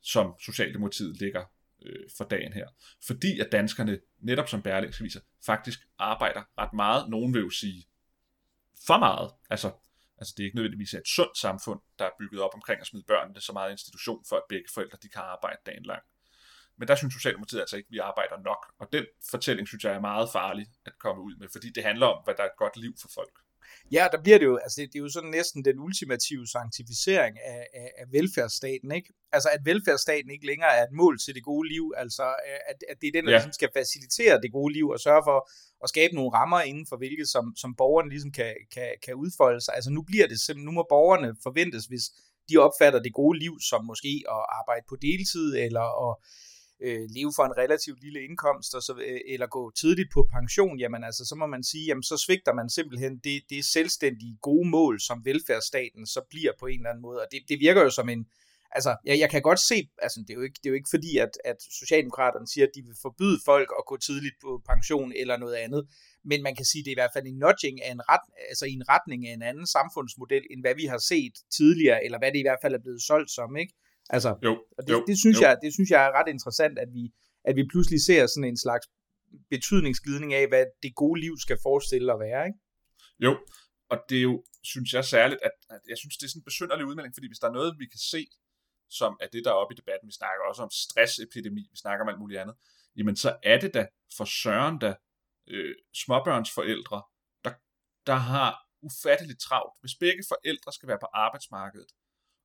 som 0.00 0.34
Socialdemokratiet 0.40 1.20
ligger 1.20 1.44
øh, 1.82 2.10
for 2.16 2.24
dagen 2.24 2.52
her. 2.52 2.68
Fordi 3.06 3.40
at 3.40 3.52
danskerne, 3.52 4.00
netop 4.18 4.48
som 4.48 4.62
Berlingske 4.62 5.04
viser, 5.04 5.20
faktisk 5.46 5.80
arbejder 5.98 6.42
ret 6.58 6.72
meget. 6.72 7.10
Nogen 7.10 7.34
vil 7.34 7.42
jo 7.42 7.50
sige 7.50 7.86
for 8.86 8.98
meget. 8.98 9.30
Altså, 9.50 9.72
altså 10.18 10.34
det 10.36 10.42
er 10.42 10.44
ikke 10.44 10.56
nødvendigvis 10.56 10.94
et 10.94 11.08
sundt 11.08 11.38
samfund, 11.38 11.80
der 11.98 12.04
er 12.04 12.10
bygget 12.18 12.40
op 12.40 12.54
omkring 12.54 12.80
at 12.80 12.86
smide 12.86 13.04
børnene 13.08 13.40
så 13.40 13.52
meget 13.52 13.70
institution, 13.70 14.24
for 14.28 14.36
at 14.36 14.42
begge 14.48 14.68
forældre 14.74 14.98
de 15.02 15.08
kan 15.08 15.22
arbejde 15.22 15.58
dagen 15.66 15.84
lang. 15.84 16.02
Men 16.78 16.88
der 16.88 16.94
synes 16.94 17.14
Socialdemokratiet 17.14 17.60
altså 17.60 17.76
ikke, 17.76 17.86
at 17.86 17.92
vi 17.92 17.98
arbejder 17.98 18.36
nok. 18.44 18.62
Og 18.78 18.86
den 18.92 19.04
fortælling 19.30 19.68
synes 19.68 19.84
jeg 19.84 19.92
er 19.92 20.00
meget 20.00 20.28
farlig 20.32 20.66
at 20.86 20.92
komme 20.98 21.22
ud 21.22 21.34
med, 21.40 21.48
fordi 21.52 21.68
det 21.70 21.82
handler 21.84 22.06
om, 22.06 22.24
hvad 22.24 22.34
der 22.34 22.42
er 22.42 22.46
et 22.46 22.58
godt 22.58 22.76
liv 22.76 22.94
for 23.02 23.08
folk. 23.14 23.36
Ja, 23.92 24.08
der 24.12 24.22
bliver 24.22 24.38
det 24.38 24.46
jo, 24.46 24.56
altså 24.56 24.80
det, 24.80 24.92
det 24.92 24.98
er 24.98 25.02
jo 25.02 25.08
sådan 25.08 25.30
næsten 25.30 25.64
den 25.64 25.78
ultimative 25.78 26.46
sanktificering 26.46 27.38
af, 27.40 27.66
af, 27.74 27.90
af 27.98 28.06
velfærdsstaten, 28.12 28.92
ikke? 28.92 29.12
Altså 29.32 29.48
at 29.52 29.60
velfærdsstaten 29.64 30.30
ikke 30.30 30.46
længere 30.46 30.76
er 30.78 30.82
et 30.82 30.92
mål 30.92 31.18
til 31.18 31.34
det 31.34 31.44
gode 31.44 31.68
liv, 31.68 31.92
altså 31.96 32.22
at, 32.70 32.78
at 32.90 32.96
det 33.00 33.08
er 33.08 33.12
den, 33.12 33.24
der 33.24 33.30
ja. 33.30 33.36
ligesom 33.36 33.52
skal 33.52 33.68
facilitere 33.76 34.40
det 34.40 34.52
gode 34.52 34.72
liv 34.72 34.88
og 34.88 35.00
sørge 35.00 35.22
for 35.26 35.50
at 35.84 35.88
skabe 35.88 36.14
nogle 36.14 36.30
rammer 36.38 36.60
inden 36.60 36.86
for 36.88 36.96
hvilket 36.96 37.28
som, 37.28 37.44
som 37.56 37.74
borgerne 37.74 38.10
ligesom 38.10 38.32
kan, 38.32 38.54
kan, 38.74 38.90
kan 39.04 39.14
udfolde 39.14 39.60
sig. 39.60 39.74
Altså 39.74 39.90
nu 39.90 40.02
bliver 40.02 40.26
det 40.26 40.40
simpelthen, 40.40 40.64
nu 40.64 40.72
må 40.72 40.86
borgerne 40.88 41.36
forventes, 41.42 41.84
hvis 41.86 42.04
de 42.48 42.56
opfatter 42.56 43.00
det 43.02 43.14
gode 43.14 43.38
liv 43.38 43.54
som 43.70 43.84
måske 43.84 44.12
at 44.36 44.42
arbejde 44.60 44.84
på 44.88 44.96
deltid 44.96 45.56
eller 45.66 45.86
at 46.08 46.16
øh, 46.80 47.06
leve 47.16 47.32
for 47.36 47.44
en 47.44 47.56
relativt 47.56 48.02
lille 48.02 48.20
indkomst, 48.24 48.74
og 48.74 48.82
så, 48.82 48.92
øh, 49.06 49.20
eller 49.26 49.46
gå 49.46 49.70
tidligt 49.70 50.10
på 50.14 50.28
pension, 50.32 50.78
jamen 50.78 51.04
altså, 51.04 51.24
så 51.24 51.34
må 51.34 51.46
man 51.46 51.64
sige, 51.64 51.86
jamen 51.86 52.02
så 52.02 52.16
svigter 52.16 52.54
man 52.54 52.70
simpelthen 52.70 53.18
det, 53.24 53.42
det 53.50 53.64
selvstændige 53.64 54.38
gode 54.42 54.68
mål, 54.68 55.00
som 55.00 55.24
velfærdsstaten 55.24 56.06
så 56.06 56.20
bliver 56.30 56.52
på 56.58 56.66
en 56.66 56.78
eller 56.78 56.90
anden 56.90 57.02
måde, 57.02 57.20
og 57.20 57.26
det, 57.32 57.40
det 57.48 57.60
virker 57.60 57.82
jo 57.82 57.90
som 57.90 58.08
en, 58.08 58.26
altså, 58.70 58.96
jeg, 59.04 59.18
jeg 59.18 59.30
kan 59.30 59.42
godt 59.42 59.60
se, 59.60 59.88
altså, 60.02 60.20
det 60.20 60.30
er 60.30 60.34
jo 60.34 60.42
ikke, 60.42 60.58
det 60.62 60.66
er 60.66 60.70
jo 60.70 60.80
ikke 60.80 60.94
fordi, 60.96 61.18
at, 61.18 61.32
at 61.44 61.56
Socialdemokraterne 61.80 62.48
siger, 62.48 62.66
at 62.66 62.74
de 62.74 62.82
vil 62.82 62.96
forbyde 63.02 63.38
folk 63.44 63.68
at 63.78 63.84
gå 63.86 63.96
tidligt 63.96 64.36
på 64.42 64.62
pension 64.70 65.12
eller 65.16 65.36
noget 65.36 65.54
andet, 65.54 65.88
men 66.24 66.42
man 66.42 66.56
kan 66.56 66.64
sige, 66.64 66.80
at 66.80 66.84
det 66.84 66.90
er 66.90 66.96
i 66.96 67.02
hvert 67.02 67.14
fald 67.14 67.26
en 67.26 67.38
nudging 67.44 67.82
af 67.82 67.90
en, 67.92 68.02
ret, 68.10 68.26
altså 68.48 68.64
i 68.66 68.72
en 68.72 68.88
retning 68.88 69.28
af 69.28 69.32
en 69.32 69.42
anden 69.42 69.66
samfundsmodel, 69.66 70.44
end 70.50 70.60
hvad 70.60 70.74
vi 70.74 70.86
har 70.86 70.98
set 70.98 71.34
tidligere, 71.56 72.04
eller 72.04 72.18
hvad 72.18 72.32
det 72.32 72.38
i 72.38 72.46
hvert 72.48 72.62
fald 72.62 72.74
er 72.74 72.82
blevet 72.86 73.02
solgt 73.02 73.30
som, 73.30 73.56
ikke? 73.56 73.74
Altså, 74.10 74.38
jo, 74.44 74.64
det, 74.86 74.92
jo, 74.92 75.04
det, 75.06 75.18
synes 75.18 75.36
jo. 75.40 75.46
Jeg, 75.46 75.58
det 75.62 75.72
synes 75.72 75.90
jeg 75.90 76.06
er 76.06 76.12
ret 76.18 76.28
interessant, 76.28 76.78
at 76.78 76.88
vi, 76.92 77.14
at 77.44 77.56
vi 77.56 77.64
pludselig 77.72 78.00
ser 78.00 78.26
sådan 78.26 78.48
en 78.48 78.56
slags 78.56 78.86
betydningsglidning 79.50 80.34
af, 80.34 80.48
hvad 80.48 80.64
det 80.82 80.94
gode 80.94 81.20
liv 81.20 81.34
skal 81.38 81.58
forestille 81.62 82.12
at 82.12 82.20
være, 82.20 82.46
ikke? 82.46 82.58
Jo, 83.18 83.32
og 83.90 83.98
det 84.08 84.18
er 84.18 84.22
jo, 84.22 84.44
synes 84.62 84.92
jeg 84.92 85.04
særligt, 85.04 85.40
at, 85.42 85.50
at 85.70 85.80
jeg 85.88 85.98
synes, 85.98 86.16
det 86.16 86.24
er 86.26 86.28
sådan 86.28 86.40
en 86.40 86.44
besynderlig 86.44 86.86
udmelding, 86.86 87.14
fordi 87.14 87.26
hvis 87.26 87.38
der 87.38 87.48
er 87.48 87.52
noget, 87.52 87.78
vi 87.78 87.86
kan 87.86 87.98
se, 87.98 88.26
som 88.90 89.16
er 89.20 89.28
det, 89.32 89.44
der 89.44 89.50
er 89.50 89.54
oppe 89.54 89.74
i 89.74 89.76
debatten, 89.76 90.06
vi 90.06 90.12
snakker 90.12 90.42
også 90.48 90.62
om 90.62 90.70
stressepidemi, 90.70 91.62
vi 91.70 91.76
snakker 91.76 92.04
om 92.04 92.08
alt 92.08 92.18
muligt 92.18 92.40
andet, 92.40 92.56
jamen 92.96 93.16
så 93.16 93.36
er 93.42 93.58
det 93.60 93.74
da 93.74 93.86
for 94.16 94.24
søren 94.24 94.78
da 94.78 94.94
øh, 95.46 95.74
småbørnsforældre, 95.94 97.02
der, 97.44 97.52
der 98.06 98.14
har 98.14 98.66
ufatteligt 98.82 99.40
travlt. 99.40 99.74
Hvis 99.80 99.94
begge 100.00 100.22
forældre 100.28 100.72
skal 100.72 100.88
være 100.88 100.98
på 101.00 101.08
arbejdsmarkedet, 101.12 101.90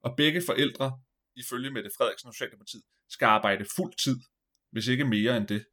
og 0.04 0.16
begge 0.18 0.42
forældre 0.46 1.00
ifølge 1.36 1.72
Mette 1.72 1.92
Frederiksen 1.98 2.28
og 2.28 2.34
Socialdemokratiet, 2.34 2.84
skal 3.10 3.26
arbejde 3.26 3.66
fuld 3.76 3.94
tid, 3.94 4.20
hvis 4.72 4.88
ikke 4.88 5.06
mere 5.06 5.38
end 5.38 5.48
det, 5.48 5.66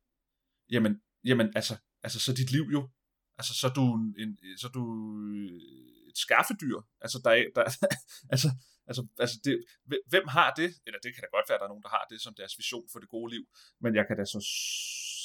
jamen, 0.71 1.03
jamen 1.25 1.53
altså, 1.55 1.77
altså 2.03 2.21
så 2.21 2.33
dit 2.33 2.53
liv 2.53 2.63
jo, 2.73 2.91
altså 3.39 3.55
så 3.55 3.67
er 3.67 3.73
du, 3.73 3.95
en, 4.19 4.39
så 4.59 4.67
er 4.67 4.71
du 4.71 4.85
øh, 5.29 5.61
et 6.09 6.19
skaffedyr, 6.19 6.81
altså 7.01 7.21
der, 7.25 7.31
er, 7.31 7.45
der 7.55 7.63
altså, 8.35 8.49
altså, 8.87 9.07
altså 9.19 9.37
det, 9.45 9.65
hvem 10.07 10.29
har 10.29 10.55
det, 10.55 10.71
eller 10.87 10.99
det 10.99 11.15
kan 11.15 11.23
da 11.23 11.29
godt 11.37 11.49
være, 11.49 11.57
at 11.57 11.61
der 11.61 11.67
er 11.67 11.75
nogen, 11.75 11.83
der 11.83 11.89
har 11.97 12.07
det 12.11 12.21
som 12.21 12.35
deres 12.35 12.59
vision 12.59 12.89
for 12.93 12.99
det 12.99 13.09
gode 13.09 13.35
liv, 13.35 13.45
men 13.81 13.95
jeg 13.95 14.05
kan 14.07 14.17
da 14.17 14.25
så 14.25 14.41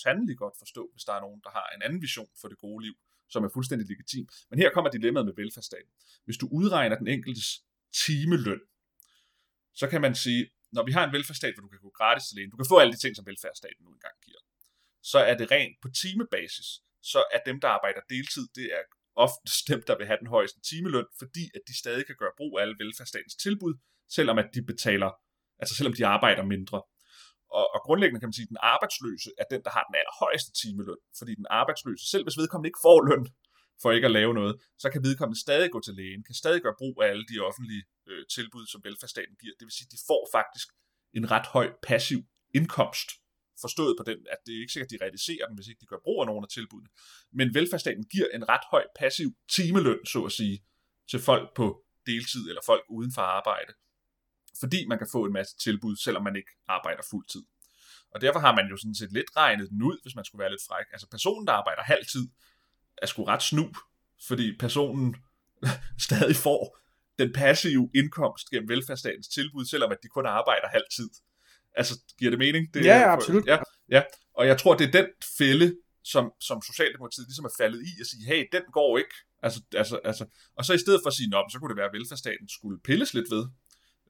sandelig 0.04 0.38
godt 0.38 0.56
forstå, 0.60 0.90
hvis 0.94 1.04
der 1.04 1.14
er 1.14 1.22
nogen, 1.22 1.42
der 1.44 1.50
har 1.50 1.68
en 1.76 1.82
anden 1.82 2.02
vision 2.02 2.30
for 2.42 2.48
det 2.48 2.58
gode 2.58 2.86
liv, 2.86 2.96
som 3.30 3.44
er 3.44 3.50
fuldstændig 3.54 3.88
legitim. 3.88 4.28
Men 4.50 4.60
her 4.60 4.70
kommer 4.74 4.92
dilemmaet 4.92 5.26
med 5.26 5.34
velfærdsstaten. 5.42 5.92
Hvis 6.26 6.38
du 6.38 6.48
udregner 6.52 6.98
den 6.98 7.08
enkeltes 7.08 7.48
timeløn, 8.06 8.62
så 9.80 9.86
kan 9.92 10.02
man 10.02 10.16
sige, 10.16 10.42
når 10.76 10.84
vi 10.86 10.92
har 10.92 11.04
en 11.06 11.14
velfærdsstat, 11.18 11.54
hvor 11.54 11.64
du 11.66 11.72
kan 11.74 11.84
gå 11.88 11.92
gratis 12.00 12.24
til 12.28 12.36
lægen, 12.36 12.52
du 12.52 12.58
kan 12.58 12.72
få 12.74 12.78
alle 12.80 12.94
de 12.94 13.02
ting, 13.04 13.16
som 13.16 13.26
velfærdsstaten 13.26 13.82
nu 13.86 13.92
engang 13.94 14.16
giver, 14.26 14.42
så 15.12 15.20
er 15.30 15.36
det 15.40 15.52
rent 15.52 15.76
på 15.82 15.88
timebasis, 16.02 16.70
så 17.12 17.20
er 17.36 17.40
dem, 17.50 17.58
der 17.64 17.70
arbejder 17.78 18.02
deltid, 18.10 18.46
det 18.58 18.66
er 18.78 18.84
oftest 19.26 19.68
dem, 19.72 19.82
der 19.88 19.96
vil 19.98 20.08
have 20.10 20.22
den 20.24 20.30
højeste 20.36 20.60
timeløn, 20.70 21.08
fordi 21.22 21.44
at 21.56 21.62
de 21.68 21.78
stadig 21.82 22.06
kan 22.06 22.16
gøre 22.22 22.38
brug 22.38 22.52
af 22.58 22.62
alle 22.62 22.76
velfærdsstatens 22.84 23.36
tilbud, 23.46 23.74
selvom 24.16 24.38
at 24.44 24.50
de 24.56 24.62
betaler, 24.72 25.10
altså 25.62 25.74
selvom 25.76 25.94
de 25.98 26.06
arbejder 26.16 26.44
mindre. 26.56 26.80
Og, 27.58 27.66
og 27.76 27.80
grundlæggende 27.86 28.20
kan 28.20 28.28
man 28.30 28.38
sige, 28.38 28.48
at 28.50 28.54
den 28.54 28.64
arbejdsløse 28.74 29.30
er 29.42 29.46
den, 29.54 29.62
der 29.66 29.72
har 29.78 29.84
den 29.90 29.96
allerhøjeste 30.02 30.52
timeløn, 30.62 31.02
fordi 31.20 31.32
den 31.42 31.48
arbejdsløse, 31.60 32.04
selv 32.12 32.24
hvis 32.26 32.40
vedkommende 32.42 32.70
ikke 32.70 32.86
får 32.88 33.00
løn, 33.10 33.24
for 33.82 33.92
ikke 33.92 34.06
at 34.06 34.12
lave 34.12 34.34
noget, 34.34 34.62
så 34.78 34.90
kan 34.90 35.04
vedkommende 35.04 35.40
stadig 35.40 35.72
gå 35.72 35.80
til 35.80 35.94
lægen, 35.94 36.24
kan 36.24 36.36
stadig 36.36 36.62
gøre 36.62 36.76
brug 36.78 37.04
af 37.04 37.08
alle 37.08 37.26
de 37.32 37.40
offentlige 37.40 37.84
øh, 38.08 38.26
tilbud, 38.36 38.66
som 38.68 38.84
velfærdsstaten 38.84 39.36
giver. 39.42 39.54
Det 39.60 39.66
vil 39.66 39.72
sige, 39.72 39.88
at 39.88 39.92
de 39.92 39.98
får 40.08 40.30
faktisk 40.32 40.68
en 41.14 41.32
ret 41.32 41.48
høj 41.48 41.68
passiv 41.84 42.20
indkomst, 42.54 43.10
forstået 43.62 43.96
på 44.00 44.04
den, 44.04 44.20
at 44.34 44.38
det 44.46 44.56
er 44.56 44.60
ikke 44.60 44.74
sikkert, 44.74 44.94
at 44.94 45.00
de 45.00 45.04
realiserer 45.06 45.46
den, 45.48 45.56
hvis 45.56 45.68
ikke 45.68 45.82
de 45.82 45.86
gør 45.86 46.02
brug 46.04 46.22
af 46.22 46.28
nogle 46.28 46.46
af 46.46 46.50
tilbudene. 46.50 46.90
Men 47.34 47.54
velfærdsstaten 47.54 48.06
giver 48.14 48.28
en 48.34 48.50
ret 48.50 48.66
høj 48.72 48.84
passiv 48.96 49.30
timeløn, 49.50 50.06
så 50.06 50.20
at 50.24 50.32
sige, 50.32 50.64
til 51.12 51.20
folk 51.20 51.56
på 51.56 51.84
deltid 52.06 52.44
eller 52.50 52.62
folk 52.66 52.86
uden 52.90 53.12
for 53.14 53.22
arbejde. 53.22 53.74
Fordi 54.60 54.86
man 54.88 54.98
kan 54.98 55.08
få 55.12 55.26
en 55.26 55.34
masse 55.34 55.58
tilbud, 55.58 55.96
selvom 55.96 56.24
man 56.24 56.36
ikke 56.36 56.52
arbejder 56.68 57.04
fuldtid. 57.10 57.44
Og 58.14 58.22
derfor 58.22 58.40
har 58.40 58.56
man 58.56 58.68
jo 58.72 58.78
sådan 58.78 58.96
set 58.96 59.12
lidt 59.12 59.30
regnet 59.38 59.70
den 59.70 59.82
ud, 59.82 59.98
hvis 60.02 60.16
man 60.16 60.26
skulle 60.26 60.40
være 60.44 60.52
lidt 60.52 60.68
fræk. 60.68 60.86
Altså 60.92 61.08
personen, 61.10 61.48
der 61.48 61.54
arbejder 61.54 61.84
halvtid, 61.84 62.26
er 63.02 63.06
sgu 63.06 63.24
ret 63.24 63.44
snu, 63.44 63.70
fordi 64.28 64.58
personen 64.60 65.16
stadig 66.08 66.36
får 66.36 66.78
den 67.20 67.34
passive 67.34 67.90
indkomst 67.96 68.50
gennem 68.50 68.70
velfærdsstatens 68.70 69.28
tilbud, 69.28 69.66
selvom 69.66 69.92
at 69.92 69.98
de 70.04 70.08
kun 70.08 70.26
arbejder 70.26 70.68
halv 70.68 70.84
tid. 70.96 71.10
Altså, 71.76 72.00
giver 72.20 72.32
det 72.32 72.40
mening? 72.40 72.74
Det, 72.74 72.86
ja, 72.86 72.98
ja, 73.00 73.14
absolut. 73.14 73.46
Ja, 73.46 73.58
ja, 73.90 74.04
og 74.34 74.48
jeg 74.48 74.58
tror, 74.60 74.76
det 74.76 74.88
er 74.88 74.92
den 74.92 75.08
fælde, 75.38 75.76
som, 76.04 76.32
som 76.40 76.62
Socialdemokratiet 76.62 77.28
ligesom 77.28 77.46
er 77.46 77.56
faldet 77.58 77.82
i, 77.82 78.02
at 78.02 78.08
sige, 78.08 78.26
hey, 78.26 78.48
den 78.52 78.62
går 78.74 78.98
ikke. 78.98 79.16
Altså, 79.44 79.62
altså, 79.76 80.00
altså, 80.04 80.26
og 80.56 80.66
så 80.66 80.74
i 80.74 80.78
stedet 80.78 81.00
for 81.04 81.08
at 81.08 81.14
sige, 81.14 81.30
nå, 81.30 81.46
så 81.52 81.60
kunne 81.60 81.70
det 81.70 81.78
være, 81.78 81.86
at 81.86 81.94
velfærdsstaten 81.94 82.50
skulle 82.50 82.80
pilles 82.80 83.14
lidt 83.14 83.32
ved, 83.32 83.46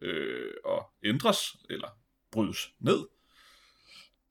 øh, 0.02 0.54
og 0.66 0.90
ændres, 1.04 1.40
eller 1.70 1.88
brydes 2.32 2.70
ned, 2.80 3.00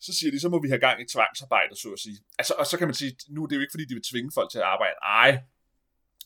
så 0.07 0.13
siger 0.19 0.31
de, 0.31 0.41
så 0.41 0.49
må 0.49 0.59
vi 0.63 0.69
have 0.69 0.85
gang 0.87 0.97
i 1.03 1.07
tvangsarbejde, 1.15 1.77
så 1.77 1.89
at 1.97 1.99
sige. 1.99 2.19
Altså, 2.39 2.55
og 2.61 2.67
så 2.67 2.79
kan 2.79 2.89
man 2.89 2.95
sige, 2.95 3.17
nu 3.29 3.43
er 3.43 3.49
det 3.49 3.57
jo 3.57 3.61
ikke, 3.61 3.75
fordi 3.75 3.85
de 3.85 3.95
vil 3.95 4.09
tvinge 4.11 4.31
folk 4.35 4.51
til 4.51 4.59
at 4.59 4.65
arbejde. 4.75 4.97
Ej, 5.03 5.31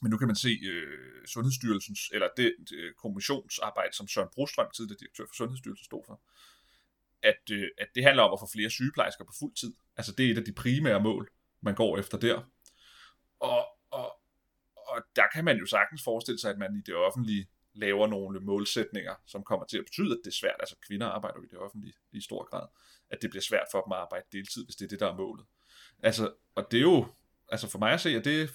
men 0.02 0.10
nu 0.10 0.16
kan 0.18 0.28
man 0.28 0.36
se 0.36 0.52
øh, 0.72 1.26
Sundhedsstyrelsens, 1.26 2.00
eller 2.14 2.28
det, 2.36 2.54
det 2.68 2.76
øh, 2.76 2.94
kommissionsarbejde, 2.94 3.96
som 3.96 4.08
Søren 4.08 4.28
Brostrøm, 4.34 4.70
tidligere 4.76 4.98
direktør 5.00 5.24
for 5.26 5.34
Sundhedsstyrelsen, 5.34 5.84
stod 5.84 6.02
for, 6.06 6.20
at, 7.22 7.42
øh, 7.50 7.68
at 7.78 7.88
det 7.94 8.02
handler 8.04 8.22
om 8.22 8.32
at 8.32 8.40
få 8.40 8.48
flere 8.52 8.70
sygeplejersker 8.70 9.24
på 9.24 9.32
fuld 9.38 9.54
tid. 9.54 9.74
Altså 9.96 10.12
det 10.12 10.26
er 10.26 10.30
et 10.30 10.38
af 10.38 10.44
de 10.44 10.52
primære 10.52 11.00
mål, 11.00 11.30
man 11.60 11.74
går 11.74 11.98
efter 11.98 12.18
der. 12.18 12.36
Og, 13.40 13.66
og, 13.90 14.08
og 14.76 14.98
der 15.16 15.26
kan 15.34 15.44
man 15.44 15.56
jo 15.58 15.66
sagtens 15.66 16.02
forestille 16.04 16.38
sig, 16.40 16.50
at 16.50 16.58
man 16.58 16.76
i 16.76 16.82
det 16.86 16.94
offentlige 16.94 17.46
laver 17.76 18.06
nogle 18.06 18.40
målsætninger, 18.40 19.14
som 19.26 19.42
kommer 19.42 19.66
til 19.66 19.78
at 19.78 19.84
betyde, 19.84 20.12
at 20.12 20.20
det 20.24 20.30
er 20.30 20.34
svært, 20.34 20.56
altså 20.60 20.76
kvinder 20.86 21.06
arbejder 21.06 21.38
jo 21.38 21.44
i 21.44 21.48
det 21.50 21.58
offentlige 21.58 21.94
i 22.12 22.20
stor 22.20 22.50
grad, 22.50 22.66
at 23.10 23.22
det 23.22 23.30
bliver 23.30 23.42
svært 23.42 23.66
for 23.72 23.80
dem 23.80 23.92
at 23.92 23.98
arbejde 23.98 24.26
deltid, 24.32 24.64
hvis 24.64 24.76
det 24.76 24.84
er 24.84 24.88
det, 24.88 25.00
der 25.00 25.12
er 25.12 25.16
målet. 25.16 25.46
Altså, 26.02 26.32
og 26.54 26.66
det 26.70 26.76
er 26.76 26.82
jo, 26.82 27.06
altså 27.48 27.68
for 27.68 27.78
mig 27.78 27.92
at 27.92 28.00
se, 28.00 28.10
at 28.10 28.24
det 28.24 28.42
er 28.42 28.46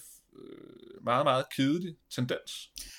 meget, 1.02 1.24
meget 1.26 1.44
kedelig 1.56 1.96
tendens. 2.16 2.50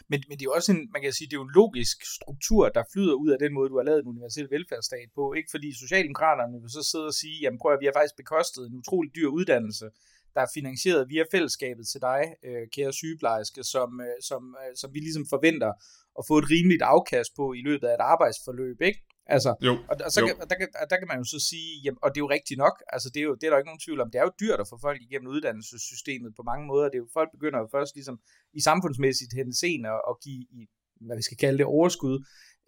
Men, 0.08 0.24
men 0.28 0.38
det 0.38 0.44
er 0.44 0.50
jo 0.52 0.58
også 0.60 0.72
en, 0.72 0.90
man 0.94 1.02
kan 1.02 1.14
sige, 1.14 1.28
det 1.28 1.34
er 1.34 1.42
jo 1.42 1.50
en 1.50 1.56
logisk 1.56 1.98
struktur, 2.18 2.70
der 2.70 2.84
flyder 2.94 3.14
ud 3.14 3.30
af 3.30 3.40
den 3.40 3.54
måde, 3.54 3.70
du 3.70 3.78
har 3.78 3.84
lavet 3.84 4.00
en 4.00 4.08
universel 4.08 4.48
velfærdsstat 4.52 5.10
på. 5.16 5.34
Ikke 5.34 5.52
fordi 5.52 5.80
Socialdemokraterne 5.84 6.62
vil 6.62 6.70
så 6.70 6.84
sidde 6.92 7.06
og 7.06 7.14
sige, 7.14 7.38
jamen 7.42 7.60
prøv 7.60 7.74
at 7.74 7.80
vi 7.82 7.86
har 7.86 7.96
faktisk 8.00 8.16
bekostet 8.16 8.62
en 8.68 8.76
utrolig 8.82 9.16
dyr 9.16 9.28
uddannelse, 9.28 9.90
der 10.36 10.42
er 10.42 10.52
finansieret 10.54 11.10
via 11.10 11.24
fællesskabet 11.32 11.88
til 11.88 12.02
dig, 12.02 12.22
øh, 12.48 12.68
kære 12.76 12.94
sygeplejerske, 12.94 13.64
som, 13.64 14.02
øh, 14.02 14.18
som, 14.30 14.56
øh, 14.62 14.76
som 14.76 14.94
vi 14.94 15.00
ligesom 15.00 15.26
forventer 15.30 15.72
at 16.20 16.24
få 16.30 16.36
et 16.42 16.48
rimeligt 16.56 16.82
afkast 16.96 17.32
på 17.40 17.46
i 17.60 17.62
løbet 17.68 17.88
af 17.88 17.94
et 17.94 18.04
arbejdsforløb, 18.14 18.78
ikke? 18.90 19.00
Altså, 19.36 19.52
Jo, 19.68 19.74
og, 19.90 19.96
og, 20.06 20.12
så 20.12 20.20
jo. 20.22 20.26
kan, 20.28 20.36
og 20.42 20.48
der, 20.50 20.56
kan, 20.62 20.68
og 20.82 20.86
der 20.92 20.98
kan 21.02 21.08
man 21.12 21.18
jo 21.22 21.26
så 21.36 21.40
sige, 21.50 21.70
jamen, 21.84 22.00
og 22.04 22.10
det 22.12 22.18
er 22.20 22.26
jo 22.28 22.30
rigtigt 22.38 22.58
nok, 22.66 22.76
altså 22.96 23.08
det 23.14 23.20
er, 23.20 23.28
jo, 23.30 23.34
det 23.40 23.44
er 23.46 23.50
der 23.50 23.58
jo 23.58 23.62
ikke 23.62 23.72
nogen 23.72 23.86
tvivl 23.86 24.00
om, 24.04 24.10
det 24.12 24.20
er 24.20 24.26
jo 24.30 24.34
dyrt 24.44 24.60
at 24.64 24.68
få 24.72 24.78
folk 24.88 25.00
igennem 25.08 25.28
uddannelsessystemet 25.36 26.32
på 26.38 26.44
mange 26.52 26.66
måder, 26.72 26.86
det 26.90 26.98
er 27.00 27.04
jo, 27.06 27.10
folk 27.20 27.30
begynder 27.36 27.60
jo 27.64 27.68
først 27.76 27.92
ligesom 27.96 28.16
i 28.60 28.62
samfundsmæssigt 28.70 29.34
henseende 29.42 29.90
at, 29.98 30.02
at 30.12 30.16
give, 30.24 30.42
i, 30.58 30.60
hvad 31.08 31.18
vi 31.22 31.26
skal 31.30 31.38
kalde 31.44 31.58
det, 31.58 31.66
overskud, 31.78 32.16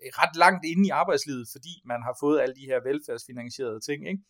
øh, 0.03 0.09
ret 0.21 0.35
langt 0.43 0.63
inde 0.71 0.83
i 0.87 0.91
arbejdslivet, 1.01 1.45
fordi 1.55 1.73
man 1.91 1.99
har 2.07 2.15
fået 2.23 2.37
alle 2.43 2.55
de 2.59 2.65
her 2.71 2.79
velfærdsfinansierede 2.89 3.79
ting, 3.89 3.99
ikke? 4.11 4.21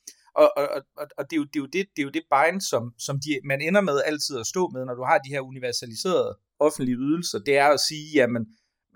Og, 0.41 0.48
og, 0.60 0.65
og, 0.75 0.81
og- 1.01 1.13
og 1.17 1.24
det, 1.29 1.34
er 1.36 1.41
jo, 1.43 1.48
det, 1.53 1.55
er 1.60 1.63
jo 1.65 1.69
det, 1.75 1.84
det 1.95 2.00
er 2.03 2.07
jo 2.10 2.13
det 2.17 2.25
bind, 2.36 2.60
som, 2.72 2.84
som 3.07 3.15
de, 3.25 3.29
man 3.51 3.60
ender 3.67 3.81
med 3.89 3.98
altid 4.10 4.36
at 4.43 4.48
stå 4.53 4.63
med, 4.75 4.81
når 4.86 4.95
du 5.00 5.03
har 5.10 5.17
de 5.25 5.29
her 5.36 5.41
universaliserede 5.51 6.31
offentlige 6.60 6.98
ydelser, 7.07 7.39
det 7.48 7.55
er 7.57 7.67
at 7.77 7.79
sige, 7.89 8.05
jamen, 8.19 8.43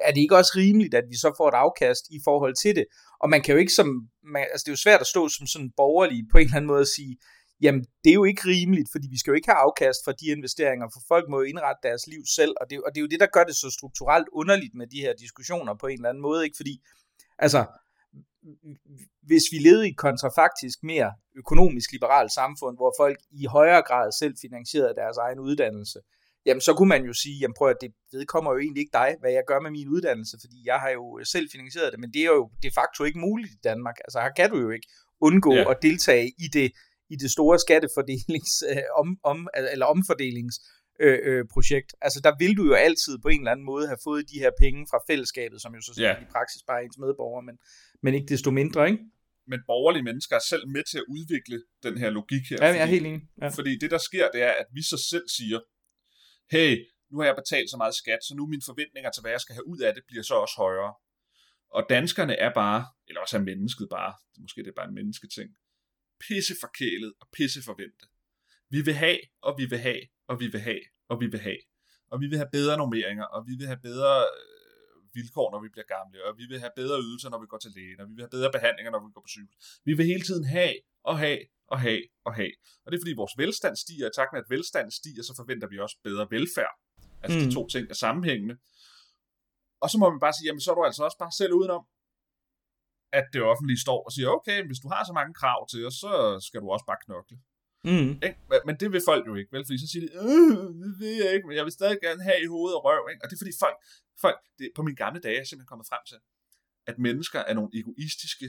er 0.01 0.11
det 0.11 0.21
ikke 0.21 0.37
også 0.37 0.53
rimeligt, 0.55 0.93
at 0.93 1.03
vi 1.09 1.17
så 1.17 1.33
får 1.37 1.47
et 1.47 1.61
afkast 1.65 2.03
i 2.11 2.19
forhold 2.23 2.55
til 2.55 2.75
det? 2.75 2.85
Og 3.19 3.29
man 3.29 3.41
kan 3.41 3.53
jo 3.53 3.59
ikke 3.59 3.73
som, 3.73 4.09
man, 4.33 4.45
altså 4.51 4.63
det 4.65 4.71
er 4.71 4.77
jo 4.77 4.85
svært 4.85 5.01
at 5.01 5.07
stå 5.07 5.29
som 5.29 5.47
sådan 5.47 5.71
borgerlig 5.77 6.23
på 6.31 6.37
en 6.37 6.43
eller 6.43 6.55
anden 6.55 6.71
måde 6.73 6.81
og 6.87 6.93
sige, 6.97 7.17
jamen 7.61 7.81
det 8.03 8.09
er 8.09 8.19
jo 8.21 8.23
ikke 8.23 8.41
rimeligt, 8.45 8.89
fordi 8.91 9.07
vi 9.11 9.19
skal 9.19 9.31
jo 9.31 9.35
ikke 9.35 9.51
have 9.51 9.63
afkast 9.67 9.99
fra 10.05 10.11
de 10.11 10.25
investeringer, 10.37 10.87
for 10.93 11.01
folk 11.07 11.25
må 11.29 11.35
jo 11.41 11.45
indrette 11.51 11.87
deres 11.87 12.07
liv 12.07 12.21
selv, 12.37 12.53
og 12.61 12.69
det, 12.69 12.81
og 12.85 12.89
det 12.91 12.97
er 12.99 13.05
jo 13.05 13.13
det, 13.13 13.19
der 13.19 13.35
gør 13.35 13.43
det 13.43 13.55
så 13.55 13.69
strukturelt 13.77 14.27
underligt 14.33 14.75
med 14.75 14.87
de 14.87 15.01
her 15.05 15.13
diskussioner 15.13 15.73
på 15.81 15.87
en 15.87 15.99
eller 15.99 16.09
anden 16.09 16.21
måde, 16.21 16.43
ikke? 16.45 16.57
Fordi, 16.61 16.75
altså, 17.39 17.65
hvis 19.21 19.45
vi 19.51 19.57
levede 19.57 19.87
i 19.87 19.91
et 19.91 19.97
kontrafaktisk 19.97 20.83
mere 20.83 21.11
økonomisk 21.35 21.91
liberalt 21.91 22.31
samfund, 22.31 22.77
hvor 22.77 22.93
folk 22.99 23.19
i 23.31 23.45
højere 23.45 23.81
grad 23.81 24.11
selv 24.19 24.35
finansierede 24.41 24.95
deres 24.95 25.17
egen 25.17 25.39
uddannelse, 25.39 25.99
jamen 26.45 26.61
så 26.61 26.71
kunne 26.77 26.89
man 26.95 27.03
jo 27.09 27.13
sige, 27.13 27.35
jamen 27.41 27.55
prøv 27.57 27.69
at 27.69 27.79
det 27.81 27.91
vedkommer 28.11 28.49
jo 28.53 28.57
egentlig 28.59 28.81
ikke 28.81 28.95
dig, 29.01 29.09
hvad 29.21 29.31
jeg 29.31 29.43
gør 29.47 29.59
med 29.65 29.71
min 29.71 29.87
uddannelse, 29.95 30.37
fordi 30.43 30.57
jeg 30.65 30.77
har 30.83 30.89
jo 30.89 31.05
selv 31.33 31.47
finansieret 31.51 31.91
det, 31.93 31.99
men 31.99 32.09
det 32.13 32.21
er 32.21 32.31
jo 32.39 32.49
de 32.63 32.71
facto 32.79 33.03
ikke 33.03 33.19
muligt 33.19 33.51
i 33.57 33.59
Danmark. 33.63 33.95
Altså 34.05 34.17
her 34.21 34.31
kan 34.39 34.49
du 34.49 34.57
jo 34.65 34.69
ikke 34.69 34.87
undgå 35.27 35.53
Ja. 35.55 35.71
at 35.71 35.77
deltage 35.81 36.25
i 36.45 36.47
det, 36.57 36.71
i 37.13 37.15
det 37.15 37.31
store 37.31 37.59
skattefordelings, 37.59 38.51
øh, 38.71 38.83
om, 39.01 39.07
om, 39.31 39.37
eller 39.73 39.85
omfordelings 39.85 40.55
øh, 41.05 41.19
øh, 41.29 41.43
projekt. 41.53 41.89
Altså 42.01 42.19
der 42.25 42.33
vil 42.41 42.57
du 42.57 42.63
jo 42.65 42.73
altid 42.73 43.13
på 43.23 43.27
en 43.27 43.39
eller 43.41 43.51
anden 43.51 43.65
måde 43.65 43.87
have 43.87 44.01
fået 44.03 44.29
de 44.33 44.39
her 44.43 44.51
penge 44.63 44.87
fra 44.91 44.99
fællesskabet, 45.09 45.61
som 45.61 45.71
jo 45.75 45.81
så 45.81 45.91
Ja. 46.05 46.13
i 46.23 46.25
praksis 46.35 46.61
bare 46.67 46.77
er 46.81 46.85
ens 46.85 46.97
medborgere, 47.05 47.43
men, 47.47 47.55
men 48.03 48.13
ikke 48.13 48.27
desto 48.33 48.51
mindre, 48.51 48.81
ikke? 48.91 49.03
Men 49.51 49.59
borgerlige 49.71 50.03
mennesker 50.09 50.35
er 50.35 50.45
selv 50.49 50.65
med 50.75 50.83
til 50.91 50.97
at 50.97 51.07
udvikle 51.15 51.57
den 51.85 51.97
her 52.01 52.09
logik 52.09 52.45
her. 52.49 52.57
Ja, 52.61 52.65
jeg 52.67 52.75
er 52.77 52.79
fordi- 52.85 52.93
helt 52.93 53.05
enig. 53.07 53.21
Ja. 53.41 53.47
Fordi 53.47 53.71
det, 53.81 53.91
der 53.95 53.97
sker, 54.09 54.25
det 54.33 54.41
er, 54.49 54.53
at 54.61 54.67
vi 54.77 54.81
så 54.91 54.97
selv 55.11 55.25
siger, 55.37 55.59
hey, 56.51 56.71
nu 57.11 57.19
har 57.19 57.25
jeg 57.25 57.35
betalt 57.35 57.69
så 57.69 57.77
meget 57.77 57.95
skat, 57.95 58.21
så 58.23 58.35
nu 58.35 58.47
mine 58.47 58.61
forventninger 58.65 59.11
til, 59.11 59.21
hvad 59.21 59.31
jeg 59.31 59.41
skal 59.41 59.55
have 59.55 59.67
ud 59.67 59.79
af 59.79 59.93
det, 59.93 60.03
bliver 60.07 60.23
så 60.23 60.35
også 60.35 60.55
højere. 60.57 60.93
Og 61.77 61.85
danskerne 61.89 62.35
er 62.35 62.51
bare, 62.53 62.81
eller 63.07 63.21
også 63.21 63.37
er 63.37 63.41
mennesket 63.41 63.87
bare, 63.89 64.13
måske 64.39 64.63
det 64.63 64.67
er 64.67 64.79
bare 64.79 64.87
en 64.87 64.99
mennesketing, 64.99 65.49
pisse 66.27 66.53
forkælet 66.63 67.13
og 67.21 67.27
pisse 67.33 67.61
forventet. 67.63 68.09
Vi 68.69 68.81
vil 68.81 68.93
have, 68.93 69.19
og 69.41 69.51
vi 69.59 69.65
vil 69.65 69.79
have, 69.79 70.01
og 70.27 70.39
vi 70.39 70.47
vil 70.47 70.61
have, 70.61 70.83
og 71.09 71.21
vi 71.21 71.27
vil 71.27 71.39
have. 71.39 71.61
Og 72.11 72.21
vi 72.21 72.27
vil 72.27 72.37
have 72.37 72.49
bedre 72.51 72.77
normeringer, 72.77 73.25
og 73.35 73.47
vi 73.47 73.53
vil 73.59 73.67
have 73.67 73.81
bedre 73.89 74.13
øh, 74.21 74.58
vilkår, 75.13 75.47
når 75.53 75.61
vi 75.65 75.69
bliver 75.73 75.89
gamle, 75.95 76.17
og 76.27 76.31
vi 76.37 76.45
vil 76.51 76.59
have 76.59 76.73
bedre 76.81 76.97
ydelser, 77.05 77.29
når 77.29 77.41
vi 77.43 77.47
går 77.53 77.57
til 77.57 77.71
lægen, 77.75 77.99
og 78.01 78.07
vi 78.09 78.13
vil 78.15 78.23
have 78.25 78.35
bedre 78.37 78.51
behandlinger, 78.57 78.91
når 78.91 79.01
vi 79.05 79.09
går 79.15 79.23
på 79.27 79.33
sygehus. 79.35 79.65
Vi 79.87 79.93
vil 79.97 80.05
hele 80.05 80.23
tiden 80.29 80.45
have, 80.57 80.75
og 81.09 81.15
have, 81.23 81.41
og 81.73 81.79
have, 81.85 82.03
og 82.27 82.33
have. 82.39 82.53
Og 82.83 82.87
det 82.87 82.95
er 82.97 83.01
fordi 83.03 83.15
vores 83.21 83.35
velstand 83.41 83.75
stiger, 83.83 84.05
og 84.05 84.11
i 84.13 84.17
takt 84.17 84.31
med 84.33 84.41
at 84.43 84.49
velstanden 84.53 84.93
stiger, 85.01 85.23
så 85.23 85.33
forventer 85.39 85.67
vi 85.73 85.77
også 85.85 85.97
bedre 86.07 86.25
velfærd. 86.35 86.73
Altså 87.23 87.37
mm. 87.37 87.43
de 87.45 87.53
to 87.57 87.63
ting 87.73 87.83
er 87.93 87.97
sammenhængende. 88.05 88.55
Og 89.83 89.87
så 89.91 89.97
må 90.01 90.05
man 90.13 90.21
bare 90.25 90.33
sige, 90.33 90.47
jamen 90.47 90.63
så 90.63 90.71
er 90.71 90.75
du 90.75 90.83
altså 90.89 91.03
også 91.07 91.17
bare 91.23 91.33
selv 91.39 91.53
udenom, 91.59 91.83
at 93.19 93.25
det 93.33 93.41
offentlige 93.51 93.81
står 93.85 93.99
og 94.07 94.11
siger, 94.15 94.27
okay, 94.37 94.59
hvis 94.67 94.79
du 94.83 94.87
har 94.93 95.03
så 95.09 95.13
mange 95.19 95.33
krav 95.41 95.59
til 95.71 95.81
os, 95.87 95.97
så 96.03 96.11
skal 96.47 96.61
du 96.61 96.67
også 96.75 96.85
bare 96.91 97.03
knokle. 97.05 97.37
Mm. 97.83 98.09
Ikke? 98.27 98.37
Men- 98.65 98.75
det 98.81 98.91
vil 98.91 99.01
folk 99.05 99.27
jo 99.27 99.35
ikke, 99.35 99.51
vel? 99.51 99.65
Fordi 99.65 99.77
så 99.83 99.87
siger 99.91 100.01
de, 100.05 100.11
øh, 100.23 100.57
det 100.83 100.91
ved 101.01 101.15
jeg 101.23 101.33
ikke, 101.35 101.47
men 101.47 101.55
jeg 101.57 101.65
vil 101.65 101.71
stadig 101.79 101.97
gerne 102.01 102.23
have 102.23 102.39
i 102.43 102.45
hoved 102.45 102.73
og 102.77 102.81
røv. 102.85 103.01
Ikke? 103.11 103.21
Og 103.23 103.29
det 103.29 103.35
er 103.35 103.41
fordi 103.43 103.55
folk, 103.63 103.77
folk 104.21 104.39
det, 104.59 104.71
på 104.75 104.81
mine 104.83 104.95
gamle 105.03 105.19
dage 105.25 105.37
er 105.39 105.43
simpelthen 105.43 105.71
kommet 105.71 105.87
frem 105.91 106.03
til, 106.07 106.17
at 106.89 106.95
mennesker 106.99 107.39
er 107.39 107.53
nogle 107.53 107.71
egoistiske 107.79 108.47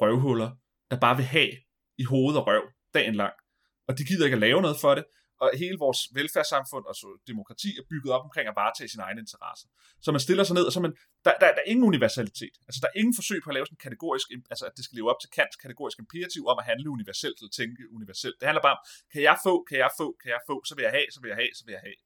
røvhuller, 0.00 0.50
der 0.90 0.98
bare 1.00 1.16
vil 1.16 1.24
have 1.24 1.52
i 1.98 2.04
hoved 2.04 2.36
og 2.36 2.46
røv 2.46 2.62
dagen 2.94 3.14
lang. 3.14 3.34
Og 3.88 3.98
de 3.98 4.04
gider 4.04 4.24
ikke 4.24 4.34
at 4.34 4.40
lave 4.40 4.62
noget 4.62 4.76
for 4.80 4.94
det. 4.94 5.04
Og 5.42 5.46
hele 5.62 5.78
vores 5.78 6.00
velfærdssamfund 6.18 6.84
og 6.90 6.94
så 6.94 7.08
demokrati 7.30 7.70
er 7.80 7.84
bygget 7.92 8.10
op 8.16 8.24
omkring 8.28 8.46
at 8.48 8.56
varetage 8.60 8.88
sine 8.88 9.02
egne 9.08 9.20
interesser. 9.20 9.68
Så 10.04 10.08
man 10.16 10.22
stiller 10.26 10.44
sig 10.44 10.54
ned, 10.58 10.64
og 10.68 10.72
så 10.72 10.80
man, 10.86 10.92
der, 11.26 11.32
der, 11.40 11.48
der 11.56 11.62
er 11.64 11.68
ingen 11.72 11.84
universalitet. 11.92 12.54
Altså 12.68 12.78
der 12.82 12.88
er 12.90 12.96
ingen 13.00 13.14
forsøg 13.20 13.38
på 13.42 13.50
at 13.50 13.54
lave 13.54 13.66
sådan 13.66 13.78
en 13.80 13.86
kategorisk, 13.88 14.26
altså 14.52 14.64
at 14.68 14.74
det 14.76 14.84
skal 14.84 14.96
leve 14.98 15.10
op 15.12 15.20
til 15.20 15.30
Kants 15.36 15.56
kategorisk 15.64 15.96
imperativ 16.04 16.42
om 16.52 16.58
at 16.62 16.66
handle 16.70 16.88
universelt 16.96 17.36
eller 17.40 17.52
tænke 17.60 17.82
universelt. 17.98 18.36
Det 18.40 18.46
handler 18.48 18.64
bare 18.68 18.76
om, 18.78 18.82
kan 19.12 19.22
jeg 19.28 19.36
få, 19.46 19.54
kan 19.68 19.78
jeg 19.84 19.90
få, 20.00 20.06
kan 20.22 20.30
jeg 20.36 20.42
få, 20.50 20.56
så 20.68 20.72
vil 20.76 20.82
jeg 20.86 20.94
have, 20.98 21.08
så 21.14 21.18
vil 21.22 21.28
jeg 21.32 21.38
have, 21.42 21.52
så 21.58 21.62
vil 21.66 21.72
jeg 21.78 21.84
have. 21.88 21.98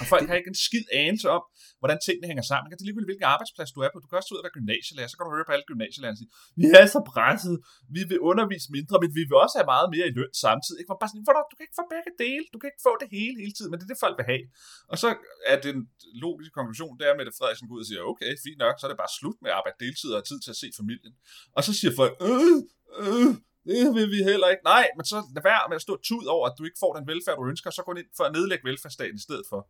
Og 0.00 0.04
folk 0.12 0.24
har 0.30 0.36
ikke 0.40 0.52
en 0.54 0.60
skid 0.68 0.86
anelse 1.04 1.28
om, 1.36 1.42
hvordan 1.80 1.98
tingene 2.06 2.26
hænger 2.30 2.44
sammen. 2.50 2.66
Det 2.68 2.74
er 2.76 2.86
ligegyldigt, 2.88 3.10
hvilken 3.12 3.28
arbejdsplads 3.34 3.70
du 3.76 3.80
er 3.86 3.90
på. 3.92 3.98
Du 4.02 4.08
kan 4.08 4.16
også 4.20 4.30
ud 4.32 4.40
og 4.40 4.44
være 4.46 4.56
gymnasielærer, 4.58 5.08
så 5.10 5.16
kan 5.16 5.24
du 5.26 5.32
høre 5.38 5.48
på 5.48 5.54
alle 5.56 5.66
gymnasielærere 5.72 6.16
sige, 6.20 6.30
vi 6.60 6.66
er 6.80 6.86
så 6.96 7.00
presset, 7.12 7.56
vi 7.96 8.02
vil 8.10 8.20
undervise 8.30 8.68
mindre, 8.76 8.96
men 9.02 9.10
vi 9.18 9.22
vil 9.28 9.36
også 9.44 9.56
have 9.60 9.68
meget 9.74 9.88
mere 9.94 10.06
i 10.10 10.14
løn 10.18 10.32
samtidig. 10.44 10.78
Ikke? 10.80 10.90
Man 10.92 11.00
bare 11.02 11.10
sådan, 11.12 11.26
"Hvor 11.26 11.34
du, 11.50 11.54
kan 11.56 11.64
ikke 11.66 11.78
få 11.80 11.86
begge 11.94 12.12
dele, 12.24 12.44
du 12.54 12.58
kan 12.60 12.68
ikke 12.70 12.84
få 12.88 12.92
det 13.02 13.08
hele 13.16 13.36
hele 13.44 13.54
tiden, 13.56 13.70
men 13.70 13.76
det 13.78 13.84
er 13.86 13.92
det, 13.92 14.04
folk 14.06 14.16
vil 14.20 14.26
have. 14.32 14.44
Og 14.92 14.96
så 15.02 15.08
er 15.52 15.58
den 15.68 15.78
logiske 16.24 16.54
konklusion, 16.58 16.94
der 17.00 17.16
med, 17.18 17.24
at 17.30 17.36
Frederiksen 17.38 17.66
går 17.68 17.74
ud 17.78 17.84
og 17.84 17.88
siger, 17.90 18.02
okay, 18.12 18.30
fint 18.46 18.60
nok, 18.64 18.74
så 18.76 18.82
er 18.86 18.90
det 18.92 19.00
bare 19.04 19.14
slut 19.18 19.38
med 19.42 19.50
at 19.52 19.56
arbejde 19.58 19.76
deltid 19.84 20.10
og 20.18 20.22
tid 20.30 20.38
til 20.44 20.50
at 20.54 20.58
se 20.62 20.68
familien. 20.80 21.12
Og 21.56 21.60
så 21.66 21.72
siger 21.78 21.92
folk, 22.00 22.14
øh, 22.28 22.58
øh, 23.02 23.30
det 23.68 23.94
vil 23.98 24.08
vi 24.14 24.20
heller 24.30 24.48
ikke. 24.52 24.64
Nej, 24.74 24.86
men 24.96 25.04
så 25.12 25.18
lad 25.34 25.42
være 25.50 25.68
med 25.70 25.76
at 25.80 25.84
stå 25.86 25.94
tud 26.08 26.24
over, 26.34 26.44
at 26.50 26.54
du 26.58 26.62
ikke 26.68 26.80
får 26.84 26.92
den 26.96 27.04
velfærd, 27.10 27.36
du 27.40 27.44
ønsker, 27.52 27.70
så 27.70 27.82
gå 27.86 27.92
ind 28.02 28.10
for 28.18 28.24
at 28.24 28.32
nedlægge 28.36 28.64
velfærdsstaten 28.70 29.16
i 29.20 29.24
stedet 29.28 29.46
for. 29.50 29.60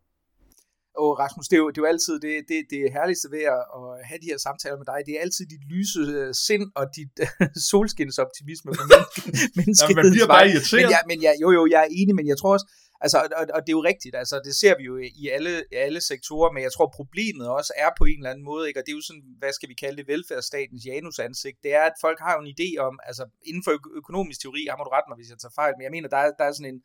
Og 1.03 1.09
Rasmus, 1.23 1.47
det 1.49 1.57
er 1.59 1.63
jo, 1.65 1.69
det 1.73 1.79
er 1.79 1.85
jo 1.85 1.91
altid 1.95 2.15
det, 2.27 2.35
det, 2.51 2.59
det 2.75 2.81
herligste 2.97 3.29
ved 3.35 3.45
at, 3.57 3.63
at 3.79 3.87
have 4.09 4.21
de 4.23 4.31
her 4.33 4.41
samtaler 4.47 4.79
med 4.81 4.89
dig. 4.93 4.99
Det 5.07 5.13
er 5.17 5.21
altid 5.27 5.45
dit 5.55 5.65
lyse 5.75 6.01
øh, 6.19 6.31
sind 6.47 6.65
og 6.81 6.85
dit 6.99 7.15
solskinsoptimisme 7.71 8.71
på 8.79 8.85
menneske, 8.93 9.19
menneskehedens 9.61 9.99
man 10.01 10.13
bliver 10.15 10.31
bare 10.37 10.47
irriteret. 10.53 10.83
Men, 10.83 10.91
jeg, 10.95 11.03
men 11.11 11.19
jeg, 11.27 11.35
jo, 11.43 11.49
jo, 11.59 11.63
jeg 11.75 11.81
er 11.87 11.91
enig, 12.01 12.15
men 12.21 12.27
jeg 12.33 12.39
tror 12.41 12.53
også, 12.57 12.67
altså, 13.05 13.19
og, 13.41 13.45
og 13.57 13.61
det 13.65 13.71
er 13.73 13.79
jo 13.81 13.85
rigtigt, 13.93 14.15
altså, 14.23 14.37
det 14.47 14.55
ser 14.63 14.75
vi 14.79 14.85
jo 14.91 14.95
i 15.23 15.25
alle, 15.37 15.53
alle 15.85 16.01
sektorer, 16.11 16.51
men 16.55 16.63
jeg 16.67 16.73
tror, 16.73 16.87
problemet 17.01 17.47
også 17.59 17.73
er 17.85 17.91
på 17.99 18.05
en 18.11 18.19
eller 18.21 18.33
anden 18.33 18.47
måde, 18.51 18.65
ikke? 18.69 18.79
og 18.81 18.85
det 18.85 18.93
er 18.93 18.99
jo 19.01 19.07
sådan, 19.09 19.25
hvad 19.41 19.53
skal 19.57 19.69
vi 19.73 19.77
kalde 19.83 19.97
det, 20.01 20.07
velfærdsstatens 20.13 20.83
Janus 20.89 21.19
ansigt, 21.29 21.59
det 21.65 21.71
er, 21.81 21.85
at 21.91 21.97
folk 22.05 22.19
har 22.27 22.33
jo 22.37 22.41
en 22.45 22.55
idé 22.57 22.69
om, 22.89 22.95
altså 23.09 23.25
inden 23.49 23.63
for 23.67 23.73
økonomisk 24.01 24.39
teori, 24.41 24.63
har 24.71 24.77
må 24.79 24.85
du 24.85 24.95
rette 24.97 25.09
mig, 25.11 25.17
hvis 25.19 25.31
jeg 25.33 25.39
tager 25.41 25.59
fejl, 25.61 25.75
men 25.77 25.85
jeg 25.87 25.95
mener, 25.97 26.09
der 26.15 26.21
er, 26.25 26.31
der 26.39 26.45
er 26.49 26.55
sådan 26.59 26.73
en, 26.75 26.81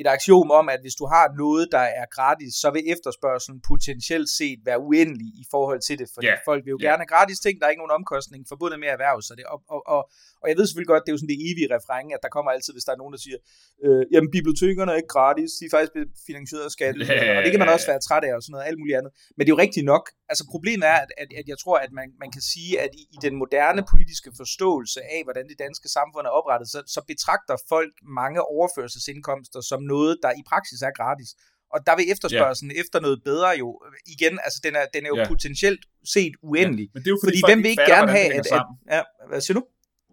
et 0.00 0.06
aksiom 0.14 0.50
om, 0.50 0.66
at 0.74 0.80
hvis 0.84 0.96
du 1.00 1.04
har 1.14 1.24
noget, 1.44 1.66
der 1.76 1.84
er 2.00 2.06
gratis, 2.16 2.52
så 2.62 2.68
vil 2.74 2.82
efterspørgselen 2.94 3.60
potentielt 3.70 4.30
set 4.40 4.58
være 4.68 4.78
uendelig 4.88 5.30
i 5.42 5.44
forhold 5.54 5.80
til 5.88 5.96
det, 6.00 6.08
fordi 6.14 6.26
yeah. 6.26 6.38
folk 6.48 6.60
vil 6.64 6.70
jo 6.70 6.78
ja. 6.80 6.86
gerne 6.88 7.00
have 7.02 7.12
gratis 7.14 7.38
ting, 7.44 7.54
der 7.58 7.64
er 7.66 7.70
ikke 7.72 7.82
nogen 7.84 7.98
omkostning 8.00 8.40
forbundet 8.52 8.78
med 8.82 8.88
at 8.88 8.96
erhverve 8.98 9.22
sig 9.26 9.34
det. 9.38 9.46
Og, 9.52 9.58
og, 9.74 9.80
og, 9.94 10.00
og 10.42 10.46
jeg 10.48 10.56
ved 10.58 10.64
selvfølgelig 10.66 10.92
godt, 10.94 11.02
det 11.04 11.10
er 11.10 11.16
jo 11.16 11.20
sådan 11.22 11.32
det 11.34 11.40
evige 11.50 11.68
refræng, 11.76 12.06
at 12.16 12.20
der 12.24 12.30
kommer 12.36 12.50
altid, 12.54 12.72
hvis 12.76 12.86
der 12.86 12.92
er 12.96 13.00
nogen, 13.02 13.14
der 13.16 13.20
siger, 13.26 13.38
øh, 13.84 14.02
jamen 14.12 14.30
bibliotekerne 14.36 14.90
er 14.92 14.98
ikke 15.02 15.14
gratis, 15.16 15.50
de 15.60 15.64
er 15.68 15.72
faktisk 15.76 15.94
finansieret 16.28 16.64
af 16.68 16.72
skatten, 16.76 17.02
Ja, 17.08 17.38
og 17.38 17.42
det 17.44 17.50
kan 17.52 17.60
man 17.64 17.70
også 17.76 17.86
være 17.92 18.00
træt 18.06 18.24
af, 18.28 18.32
og 18.36 18.42
sådan 18.42 18.52
noget, 18.54 18.66
alt 18.70 18.78
muligt 18.80 18.96
andet. 18.98 19.12
Men 19.36 19.40
det 19.42 19.50
er 19.50 19.56
jo 19.56 19.62
rigtigt 19.66 19.86
nok. 19.94 20.04
Altså 20.30 20.44
problemet 20.54 20.86
er, 20.94 20.98
at, 21.04 21.10
at, 21.22 21.28
at 21.40 21.46
jeg 21.52 21.58
tror, 21.62 21.76
at 21.84 21.92
man, 21.98 22.08
man 22.22 22.30
kan 22.34 22.42
sige, 22.52 22.72
at 22.84 22.90
i, 23.00 23.02
i 23.16 23.18
den 23.26 23.34
moderne 23.42 23.82
politiske 23.92 24.30
forståelse 24.40 25.00
af, 25.14 25.20
hvordan 25.26 25.44
det 25.50 25.58
danske 25.66 25.88
samfund 25.96 26.24
er 26.26 26.32
oprettet, 26.38 26.68
så, 26.74 26.80
så 26.94 27.00
betragter 27.12 27.56
folk 27.72 27.94
mange 28.20 28.40
overførselsindkomster 28.56 29.60
som 29.70 29.80
noget, 29.94 30.14
der 30.24 30.30
i 30.40 30.42
praksis 30.50 30.80
er 30.88 30.92
gratis. 30.98 31.30
Og 31.74 31.78
der 31.86 31.94
vil 31.98 32.06
efterspørgselen 32.14 32.70
yeah. 32.70 32.82
efter 32.82 32.98
noget 33.06 33.18
bedre 33.28 33.50
jo, 33.62 33.68
igen, 34.14 34.34
altså 34.46 34.58
den 34.66 34.74
er, 34.80 34.84
den 34.94 35.02
er 35.06 35.10
jo 35.14 35.18
yeah. 35.18 35.28
potentielt 35.32 35.82
set 36.14 36.34
uendelig. 36.42 36.86
Men 36.94 36.98
det 37.02 37.08
er 37.10 37.14
jo 37.16 37.20
Fordi 37.24 37.40
folk 37.42 37.50
hvem 37.50 37.62
vil 37.62 37.70
ikke 37.70 37.80
fatter, 37.80 37.96
gerne 37.96 38.12
have, 38.18 38.30
at, 38.32 38.40
at, 38.40 38.46
sammen. 38.54 38.74
ja, 38.94 39.02
hvad 39.28 39.40
siger 39.44 39.56
du? 39.58 39.62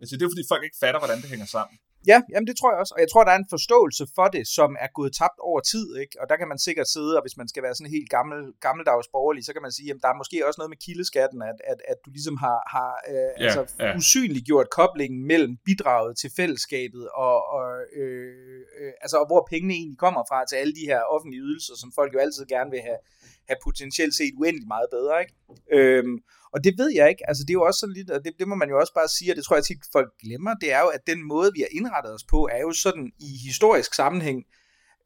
Altså, 0.02 0.14
det 0.16 0.22
er 0.24 0.28
jo 0.28 0.34
fordi 0.36 0.46
folk 0.54 0.64
ikke 0.68 0.80
fatter, 0.84 1.00
hvordan 1.04 1.20
det 1.22 1.30
hænger 1.34 1.46
sammen. 1.58 1.76
Ja, 2.08 2.18
jamen 2.32 2.48
det 2.48 2.56
tror 2.58 2.72
jeg 2.72 2.80
også, 2.80 2.94
og 2.96 3.02
jeg 3.04 3.10
tror, 3.12 3.24
der 3.24 3.32
er 3.32 3.42
en 3.44 3.54
forståelse 3.56 4.04
for 4.16 4.28
det, 4.36 4.48
som 4.58 4.70
er 4.86 4.90
gået 4.98 5.12
tabt 5.22 5.40
over 5.50 5.60
tid, 5.60 5.88
ikke? 6.04 6.14
og 6.22 6.26
der 6.30 6.38
kan 6.38 6.48
man 6.48 6.60
sikkert 6.68 6.88
sidde, 6.96 7.12
og 7.18 7.22
hvis 7.24 7.38
man 7.38 7.48
skal 7.48 7.64
være 7.64 7.76
sådan 7.76 7.92
helt 7.98 8.10
gammel, 8.10 8.40
gammeldags 8.66 9.08
borgerlig, 9.16 9.46
så 9.46 9.54
kan 9.54 9.62
man 9.62 9.72
sige, 9.72 9.90
at 9.92 9.98
der 10.04 10.10
er 10.14 10.18
måske 10.22 10.48
også 10.48 10.60
noget 10.62 10.74
med 10.74 10.80
kildeskatten, 10.86 11.42
at, 11.42 11.58
at, 11.72 11.80
at 11.92 11.98
du 12.06 12.10
ligesom 12.18 12.38
har, 12.46 12.60
har 12.76 12.92
øh, 13.12 13.16
ja, 13.16 13.46
altså, 13.46 13.62
ja. 13.80 13.98
usynliggjort 13.98 14.70
koblingen 14.80 15.28
mellem 15.32 15.54
bidraget 15.66 16.18
til 16.22 16.30
fællesskabet, 16.40 17.04
og, 17.26 17.38
og, 17.56 17.68
øh, 18.00 18.62
øh, 18.80 18.92
altså, 19.04 19.18
og 19.22 19.28
hvor 19.28 19.48
pengene 19.50 19.74
egentlig 19.74 20.00
kommer 20.06 20.24
fra 20.30 20.46
til 20.46 20.56
alle 20.56 20.74
de 20.80 20.86
her 20.92 21.02
offentlige 21.16 21.42
ydelser, 21.48 21.74
som 21.82 21.92
folk 21.96 22.14
jo 22.14 22.20
altid 22.20 22.46
gerne 22.46 22.72
vil 22.72 22.82
have, 22.90 23.00
have 23.48 23.58
potentielt 23.64 24.16
set 24.16 24.34
uendelig 24.38 24.68
meget 24.68 24.88
bedre. 24.92 25.16
Ikke? 25.24 25.34
Øhm, 25.78 26.18
og 26.54 26.64
det 26.64 26.74
ved 26.78 26.90
jeg 26.96 27.10
ikke, 27.10 27.30
altså 27.30 27.44
det 27.44 27.50
er 27.50 27.60
jo 27.62 27.68
også 27.70 27.80
sådan 27.80 27.96
lidt, 27.96 28.10
og 28.12 28.20
det, 28.26 28.34
det 28.40 28.48
må 28.48 28.56
man 28.56 28.70
jo 28.70 28.80
også 28.80 28.94
bare 28.94 29.08
sige, 29.08 29.32
og 29.32 29.36
det 29.36 29.44
tror 29.44 29.56
jeg 29.56 29.64
tit 29.64 29.78
folk 29.92 30.10
glemmer, 30.24 30.54
det 30.54 30.72
er 30.72 30.82
jo, 30.82 30.88
at 30.88 31.08
den 31.08 31.24
måde, 31.24 31.52
vi 31.56 31.60
har 31.60 31.72
indrettet 31.72 32.14
os 32.14 32.24
på, 32.24 32.50
er 32.52 32.62
jo 32.62 32.72
sådan 32.72 33.12
i 33.20 33.30
historisk 33.48 33.94
sammenhæng, 33.94 34.40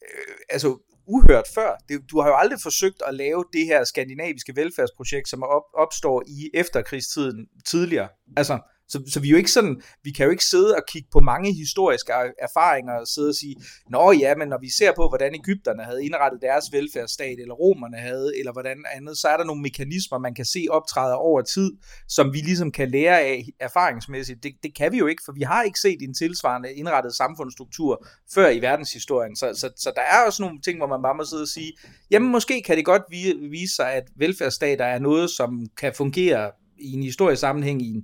øh, 0.08 0.36
altså 0.50 0.70
uhørt 1.08 1.48
før. 1.56 1.72
Det, 1.90 2.12
du 2.12 2.20
har 2.22 2.28
jo 2.28 2.36
aldrig 2.36 2.60
forsøgt 2.62 3.02
at 3.08 3.14
lave 3.14 3.46
det 3.54 3.66
her 3.66 3.84
skandinaviske 3.84 4.56
velfærdsprojekt, 4.56 5.30
som 5.30 5.44
op, 5.44 5.64
opstår 5.74 6.24
i 6.28 6.50
efterkrigstiden 6.54 7.48
tidligere. 7.66 8.10
Altså, 8.38 8.60
så, 8.90 9.04
så 9.14 9.20
vi, 9.20 9.28
er 9.28 9.32
jo 9.32 9.38
ikke 9.38 9.52
sådan, 9.52 9.82
vi 10.04 10.12
kan 10.12 10.26
jo 10.26 10.32
ikke 10.32 10.46
sidde 10.46 10.76
og 10.76 10.82
kigge 10.88 11.08
på 11.12 11.20
mange 11.20 11.54
historiske 11.54 12.14
erfaringer 12.40 12.94
og 12.94 13.08
sidde 13.08 13.30
og 13.30 13.36
sige, 13.36 13.56
nå 13.90 14.12
ja, 14.12 14.36
men 14.36 14.48
når 14.48 14.60
vi 14.62 14.70
ser 14.70 14.92
på, 14.96 15.08
hvordan 15.10 15.36
Ægypterne 15.36 15.84
havde 15.84 16.06
indrettet 16.06 16.42
deres 16.42 16.66
velfærdsstat, 16.72 17.40
eller 17.40 17.54
romerne 17.54 17.98
havde, 17.98 18.32
eller 18.40 18.52
hvordan 18.52 18.78
andet, 18.96 19.18
så 19.18 19.28
er 19.28 19.38
der 19.38 19.44
nogle 19.44 19.62
mekanismer, 19.62 20.18
man 20.18 20.36
kan 20.36 20.46
se 20.46 20.66
optræde 20.70 21.16
over 21.16 21.42
tid, 21.42 21.72
som 22.08 22.34
vi 22.34 22.38
ligesom 22.38 22.72
kan 22.72 22.90
lære 22.90 23.20
af 23.22 23.46
erfaringsmæssigt. 23.60 24.44
Det, 24.44 24.54
det 24.64 24.76
kan 24.76 24.92
vi 24.92 24.98
jo 24.98 25.08
ikke, 25.08 25.22
for 25.26 25.32
vi 25.32 25.42
har 25.42 25.64
ikke 25.64 25.80
set 25.80 26.02
en 26.02 26.14
tilsvarende 26.14 26.74
indrettet 26.74 27.14
samfundsstruktur 27.16 28.08
før 28.34 28.50
i 28.50 28.62
verdenshistorien. 28.62 29.36
Så, 29.36 29.54
så, 29.54 29.70
så 29.76 29.92
der 29.96 30.02
er 30.02 30.26
også 30.26 30.44
nogle 30.44 30.62
ting, 30.62 30.78
hvor 30.78 30.88
man 30.88 31.02
bare 31.02 31.16
må 31.16 31.26
sidde 31.26 31.42
og 31.42 31.48
sige, 31.48 31.74
jamen 32.12 32.32
måske 32.32 32.62
kan 32.66 32.78
det 32.78 32.86
godt 32.86 33.04
vise 33.52 33.76
sig, 33.76 33.94
at 33.94 34.04
velfærdsstater 34.16 34.86
er 34.86 35.00
noget, 35.00 35.30
som 35.30 35.68
kan 35.78 35.94
fungere 35.94 36.52
i 36.80 36.94
en 36.94 37.04
historisk 37.04 37.40
sammenhæng 37.40 37.82
i 37.82 37.90
en 37.90 38.04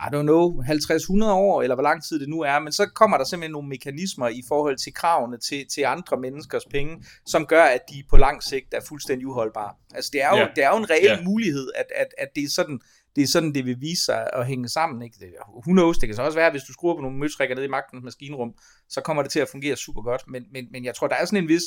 i 0.00 0.08
don't 0.14 0.22
know, 0.22 0.62
50-100 0.62 1.24
år, 1.24 1.62
eller 1.62 1.74
hvor 1.74 1.82
lang 1.82 2.04
tid 2.04 2.20
det 2.20 2.28
nu 2.28 2.40
er, 2.40 2.58
men 2.58 2.72
så 2.72 2.86
kommer 2.94 3.16
der 3.16 3.24
simpelthen 3.24 3.52
nogle 3.52 3.68
mekanismer 3.68 4.28
i 4.28 4.42
forhold 4.48 4.76
til 4.76 4.94
kravene 4.94 5.38
til, 5.38 5.66
til 5.74 5.82
andre 5.82 6.16
menneskers 6.16 6.64
penge, 6.64 7.04
som 7.26 7.46
gør, 7.46 7.62
at 7.62 7.80
de 7.90 8.02
på 8.10 8.16
lang 8.16 8.42
sigt 8.42 8.74
er 8.74 8.80
fuldstændig 8.88 9.26
uholdbare. 9.26 9.74
Altså 9.94 10.10
det 10.12 10.22
er 10.22 10.28
jo, 10.28 10.36
yeah. 10.36 10.50
det 10.56 10.64
er 10.64 10.68
jo 10.68 10.76
en 10.76 10.90
reel 10.90 11.04
yeah. 11.04 11.24
mulighed, 11.24 11.70
at, 11.74 11.86
at, 11.96 12.06
at 12.18 12.28
det 12.36 12.44
er 12.44 12.48
sådan, 12.48 12.80
det 13.16 13.22
er 13.22 13.26
sådan, 13.26 13.54
det 13.54 13.64
vil 13.64 13.80
vise 13.80 14.04
sig 14.04 14.30
at 14.32 14.46
hænge 14.46 14.68
sammen. 14.68 15.02
Ikke? 15.02 15.16
Who 15.48 15.72
knows, 15.72 15.98
det 15.98 16.08
kan 16.08 16.16
så 16.16 16.22
også 16.22 16.38
være, 16.38 16.50
hvis 16.50 16.62
du 16.62 16.72
skruer 16.72 16.94
på 16.94 17.00
nogle 17.00 17.18
møtrikker 17.18 17.54
ned 17.54 17.64
i 17.64 17.68
magtens 17.68 18.04
maskinrum, 18.04 18.54
så 18.88 19.00
kommer 19.00 19.22
det 19.22 19.32
til 19.32 19.40
at 19.40 19.48
fungere 19.48 19.76
super 19.76 20.02
godt. 20.02 20.22
Men, 20.28 20.44
men, 20.52 20.68
men 20.70 20.84
jeg 20.84 20.94
tror, 20.94 21.06
der 21.06 21.16
er 21.16 21.24
sådan 21.24 21.42
en 21.42 21.48
vis, 21.48 21.62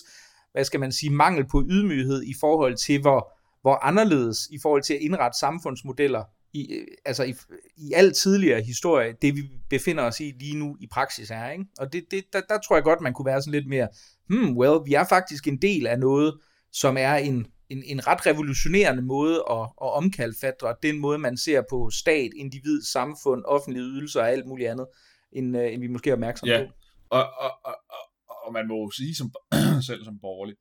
hvad 0.51 0.63
skal 0.63 0.79
man 0.79 0.91
sige, 0.91 1.09
mangel 1.09 1.47
på 1.47 1.63
ydmyghed 1.69 2.23
i 2.23 2.33
forhold 2.39 2.75
til, 2.75 3.01
hvor, 3.01 3.33
hvor 3.61 3.85
anderledes 3.85 4.47
i 4.51 4.59
forhold 4.61 4.83
til 4.83 4.93
at 4.93 4.99
indrette 5.01 5.39
samfundsmodeller 5.39 6.23
i, 6.55 6.73
øh, 6.73 6.87
altså 7.05 7.23
i, 7.23 7.33
i 7.77 7.93
al 7.93 8.13
tidligere 8.13 8.61
historie, 8.61 9.13
det 9.21 9.35
vi 9.35 9.41
befinder 9.69 10.03
os 10.03 10.19
i 10.19 10.33
lige 10.39 10.57
nu 10.57 10.77
i 10.79 10.87
praksis 10.91 11.31
er. 11.31 11.49
Ikke? 11.49 11.65
Og 11.79 11.93
det, 11.93 12.05
det, 12.11 12.23
der, 12.33 12.41
der 12.49 12.57
tror 12.59 12.75
jeg 12.75 12.83
godt, 12.83 13.01
man 13.01 13.13
kunne 13.13 13.25
være 13.25 13.41
sådan 13.41 13.59
lidt 13.59 13.67
mere, 13.67 13.87
hmm, 14.29 14.57
well, 14.57 14.79
vi 14.85 14.93
er 14.93 15.05
faktisk 15.09 15.47
en 15.47 15.61
del 15.61 15.87
af 15.87 15.99
noget, 15.99 16.39
som 16.71 16.97
er 16.97 17.15
en, 17.15 17.47
en, 17.69 17.83
en 17.85 18.07
ret 18.07 18.25
revolutionerende 18.25 19.01
måde 19.01 19.35
at, 19.51 19.61
at 19.61 19.91
omkalfatre 19.99 20.75
den 20.83 20.99
måde, 20.99 21.17
man 21.17 21.37
ser 21.37 21.61
på 21.69 21.89
stat, 21.89 22.31
individ, 22.35 22.81
samfund, 22.81 23.43
offentlige 23.45 23.83
ydelser 23.83 24.21
og 24.21 24.31
alt 24.31 24.47
muligt 24.47 24.69
andet, 24.69 24.87
end, 25.31 25.57
uh, 25.57 25.73
end 25.73 25.81
vi 25.81 25.87
måske 25.87 26.09
er 26.09 26.13
opmærksomme 26.13 26.53
ja. 26.53 26.65
på. 26.65 26.71
Og, 27.09 27.23
og, 27.39 27.51
og, 27.65 27.75
og, 27.89 28.35
og 28.45 28.53
man 28.53 28.67
må 28.67 28.75
jo 28.75 28.91
sige 28.91 29.15
som, 29.15 29.31
selv 29.87 30.03
som 30.03 30.19
borgerlig, 30.21 30.55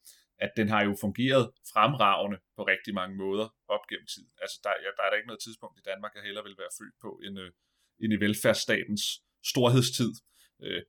at 0.44 0.50
den 0.58 0.68
har 0.74 0.82
jo 0.88 0.92
fungeret 1.04 1.44
fremragende 1.72 2.38
på 2.56 2.62
rigtig 2.72 2.92
mange 3.00 3.14
måder 3.24 3.46
op 3.74 3.84
gennem 3.90 4.08
tid. 4.14 4.26
Altså, 4.42 4.56
der, 4.64 4.70
ja, 4.84 4.90
der 4.96 5.02
er 5.04 5.10
der 5.10 5.18
ikke 5.20 5.30
noget 5.32 5.44
tidspunkt 5.46 5.76
i 5.80 5.84
Danmark, 5.90 6.12
jeg 6.16 6.24
heller 6.28 6.42
vil 6.48 6.56
være 6.62 6.72
født 6.78 6.96
på, 7.04 7.10
end, 7.24 7.36
øh, 7.44 7.50
end 8.02 8.10
i 8.16 8.18
velfærdsstatens 8.24 9.04
storhedstid. 9.52 10.12
Øh, 10.64 10.82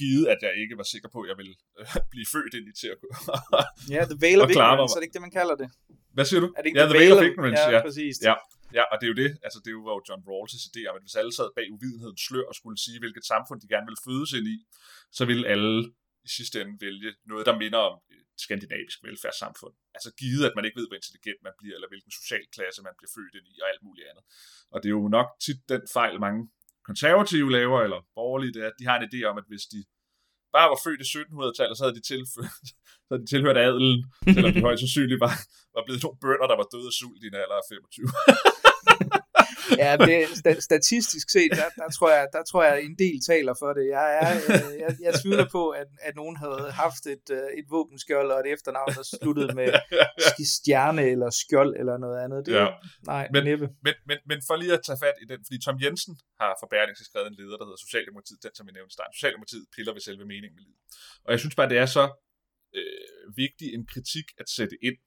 givet, 0.00 0.24
at 0.34 0.40
jeg 0.46 0.52
ikke 0.62 0.76
var 0.80 0.86
sikker 0.94 1.08
på, 1.14 1.18
at 1.24 1.28
jeg 1.30 1.36
ville 1.40 1.56
øh, 1.78 1.86
blive 2.14 2.28
født 2.34 2.52
ind 2.58 2.66
i 2.72 2.74
til 2.80 2.88
at 2.94 2.98
Ja, 3.94 4.02
the 4.12 4.18
veil 4.24 4.40
of 4.44 4.48
ignorance, 4.50 4.92
er 4.96 5.00
det 5.00 5.06
ikke 5.08 5.16
det, 5.18 5.26
man 5.28 5.36
kalder 5.40 5.56
det? 5.62 5.68
Hvad 6.16 6.26
siger 6.28 6.40
du? 6.44 6.48
Er 6.56 6.60
det 6.62 6.68
ikke 6.68 6.80
ja, 6.80 6.84
the, 6.86 6.92
the 6.92 7.00
veil 7.00 7.12
of 7.16 7.22
ignorance, 7.30 7.66
ja, 7.68 7.76
ja. 7.76 7.80
præcis. 7.86 8.14
Ja, 8.28 8.34
ja, 8.78 8.84
og 8.90 8.94
det 8.98 9.04
er 9.06 9.12
jo 9.14 9.18
det, 9.24 9.30
altså 9.46 9.58
det 9.64 9.72
var 9.86 9.92
jo 9.96 10.00
John 10.08 10.22
Rawls' 10.30 10.66
idé 10.70 10.82
om, 10.88 10.94
at 10.98 11.02
hvis 11.04 11.16
alle 11.20 11.32
sad 11.38 11.48
bag 11.56 11.66
uvidenhedens 11.76 12.22
slør 12.26 12.46
og 12.50 12.54
skulle 12.60 12.78
sige, 12.86 12.98
hvilket 13.02 13.24
samfund 13.32 13.58
de 13.62 13.68
gerne 13.74 13.86
ville 13.88 14.02
fødes 14.08 14.30
ind 14.38 14.46
i, 14.54 14.56
så 15.18 15.22
ville 15.30 15.44
alle 15.54 15.74
i 16.26 16.30
sidste 16.38 16.56
ende 16.60 16.74
vælge 16.86 17.10
noget, 17.30 17.44
der 17.48 17.54
minder 17.62 17.80
om 17.90 17.96
et 18.16 18.26
skandinavisk 18.44 18.98
velfærdssamfund. 19.06 19.74
Altså 19.96 20.10
givet, 20.20 20.42
at 20.48 20.54
man 20.56 20.64
ikke 20.64 20.78
ved, 20.80 20.88
hvor 20.88 20.98
intelligent 21.00 21.40
man 21.46 21.54
bliver, 21.60 21.74
eller 21.76 21.90
hvilken 21.92 22.12
social 22.18 22.44
klasse 22.56 22.80
man 22.86 22.94
bliver 22.98 23.12
født 23.16 23.34
ind 23.38 23.46
i, 23.52 23.54
og 23.62 23.66
alt 23.72 23.82
muligt 23.86 24.06
andet. 24.10 24.24
Og 24.72 24.76
det 24.80 24.88
er 24.88 24.96
jo 25.00 25.08
nok 25.18 25.28
tit 25.44 25.60
den 25.72 25.82
fejl, 25.96 26.14
mange 26.26 26.42
konservative 26.88 27.48
laver, 27.58 27.78
eller 27.86 28.00
borgerlige, 28.18 28.52
det 28.54 28.62
er, 28.64 28.70
at 28.72 28.78
de 28.80 28.88
har 28.88 28.96
en 28.98 29.08
idé 29.10 29.20
om, 29.30 29.36
at 29.40 29.46
hvis 29.50 29.64
de 29.72 29.80
bare 30.56 30.68
var 30.72 30.80
født 30.86 31.00
i 31.04 31.08
1700-tallet, 31.12 31.74
så 31.76 31.82
havde 31.84 31.98
de, 31.98 32.04
tilført, 32.12 32.54
så 33.04 33.10
havde 33.10 33.22
de 33.24 33.30
tilhørt 33.32 33.58
adelen, 33.64 33.98
selvom 34.34 34.52
de 34.54 34.66
højst 34.68 34.80
sandsynligt 34.82 35.20
var, 35.26 35.34
var 35.74 35.82
blevet 35.86 36.00
to 36.06 36.10
bønder, 36.22 36.46
der 36.50 36.58
var 36.60 36.68
døde 36.72 36.90
af 36.92 36.96
sult 37.00 37.22
i 37.24 37.26
en 37.30 37.40
alder 37.42 37.58
af 37.62 37.66
25. 37.70 38.08
ja, 39.82 39.90
det, 39.96 40.62
statistisk 40.62 41.30
set, 41.30 41.50
der, 41.60 41.68
der, 41.80 41.88
tror 41.96 42.10
jeg, 42.16 42.28
der 42.32 42.42
tror 42.50 42.62
jeg, 42.64 42.82
en 42.82 42.96
del 42.98 43.16
taler 43.30 43.54
for 43.62 43.70
det. 43.72 43.84
Jeg, 43.96 44.06
er, 44.22 44.32
øh, 44.54 44.80
jeg, 44.82 44.90
jeg 45.06 45.12
tvivler 45.20 45.48
på, 45.56 45.62
at, 45.80 45.88
at 46.08 46.14
nogen 46.16 46.36
havde 46.36 46.70
haft 46.84 47.06
et, 47.06 47.26
øh, 47.38 47.48
et 47.58 47.66
våbenskjold 47.74 48.30
og 48.34 48.38
et 48.40 48.48
efternavn, 48.54 48.92
der 48.98 49.04
sluttede 49.18 49.52
med 49.60 49.68
stjerne 50.56 51.02
eller 51.12 51.30
skjold 51.30 51.72
eller 51.80 51.96
noget 52.04 52.18
andet. 52.24 52.46
Det, 52.46 52.52
ja. 52.60 52.68
Nej, 53.12 53.24
men, 53.32 53.44
næppe. 53.44 53.66
Men, 53.86 53.94
men, 54.08 54.18
men 54.30 54.38
for 54.46 54.56
lige 54.56 54.72
at 54.78 54.82
tage 54.86 54.98
fat 55.04 55.16
i 55.22 55.26
den, 55.32 55.40
fordi 55.46 55.58
Tom 55.64 55.78
Jensen 55.82 56.14
har 56.40 56.52
for 56.60 56.66
Berlingske 56.74 57.04
skrevet 57.04 57.28
en 57.32 57.38
leder, 57.40 57.56
der 57.58 57.66
hedder 57.68 57.82
Socialdemokratiet, 57.86 58.42
den 58.42 58.54
som 58.54 58.66
vi 58.68 58.72
nævnte 58.72 58.92
starten. 58.98 59.14
Socialdemokratiet 59.18 59.66
piller 59.74 59.92
ved 59.92 60.02
selve 60.08 60.24
meningen 60.32 60.56
med 60.56 60.64
livet. 60.68 60.82
Og 61.24 61.30
jeg 61.32 61.40
synes 61.40 61.54
bare, 61.58 61.68
det 61.72 61.78
er 61.84 61.90
så 61.98 62.04
øh, 62.78 63.36
vigtig 63.42 63.68
en 63.76 63.86
kritik 63.92 64.26
at 64.42 64.48
sætte 64.56 64.76
ind, 64.88 64.98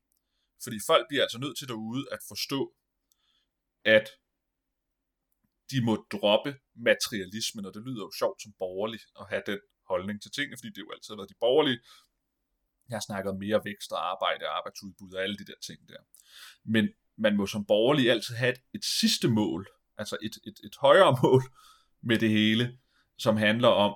fordi 0.63 0.77
folk 0.91 1.05
bliver 1.09 1.23
altså 1.25 1.39
nødt 1.43 1.57
til 1.57 1.67
derude 1.67 2.03
at 2.15 2.21
forstå, 2.31 2.61
at 3.85 4.07
de 5.71 5.85
må 5.85 5.93
droppe 6.11 6.51
materialismen, 6.75 7.65
og 7.65 7.73
det 7.73 7.81
lyder 7.87 8.03
jo 8.07 8.11
sjovt 8.21 8.41
som 8.41 8.53
borgerlig 8.59 8.99
at 9.19 9.25
have 9.29 9.43
den 9.45 9.59
holdning 9.91 10.21
til 10.21 10.31
tingene, 10.31 10.57
fordi 10.57 10.69
det 10.75 10.81
jo 10.85 10.91
altid 10.91 11.09
har 11.13 11.19
været 11.19 11.29
de 11.29 11.43
borgerlige. 11.45 11.79
Jeg 12.89 12.95
har 12.95 13.05
snakket 13.09 13.29
om 13.31 13.39
mere 13.45 13.61
vækst 13.69 13.91
og 13.91 14.11
arbejde 14.11 14.45
og 14.47 14.57
arbejdsudbud 14.57 15.13
og 15.13 15.23
alle 15.23 15.37
de 15.37 15.45
der 15.45 15.59
ting 15.67 15.79
der. 15.89 16.01
Men 16.63 16.89
man 17.17 17.37
må 17.37 17.45
som 17.45 17.65
borgerlig 17.65 18.11
altid 18.11 18.35
have 18.35 18.51
et, 18.51 18.61
et 18.73 18.85
sidste 18.85 19.27
mål, 19.27 19.67
altså 19.97 20.17
et, 20.21 20.35
et, 20.47 20.57
et 20.63 20.75
højere 20.85 21.17
mål 21.23 21.43
med 22.01 22.19
det 22.19 22.29
hele, 22.29 22.79
som 23.17 23.37
handler 23.37 23.67
om, 23.67 23.93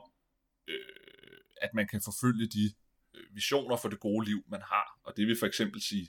øh, 0.68 1.38
at 1.62 1.70
man 1.74 1.88
kan 1.88 2.02
forfølge 2.02 2.48
de 2.48 2.66
øh, 3.14 3.36
visioner 3.36 3.78
for 3.78 3.90
det 3.90 4.00
gode 4.00 4.26
liv, 4.26 4.44
man 4.48 4.62
har. 4.62 5.00
Og 5.04 5.18
det 5.18 5.28
vil 5.28 5.40
for 5.40 5.46
eksempel 5.46 5.82
sige 5.82 6.08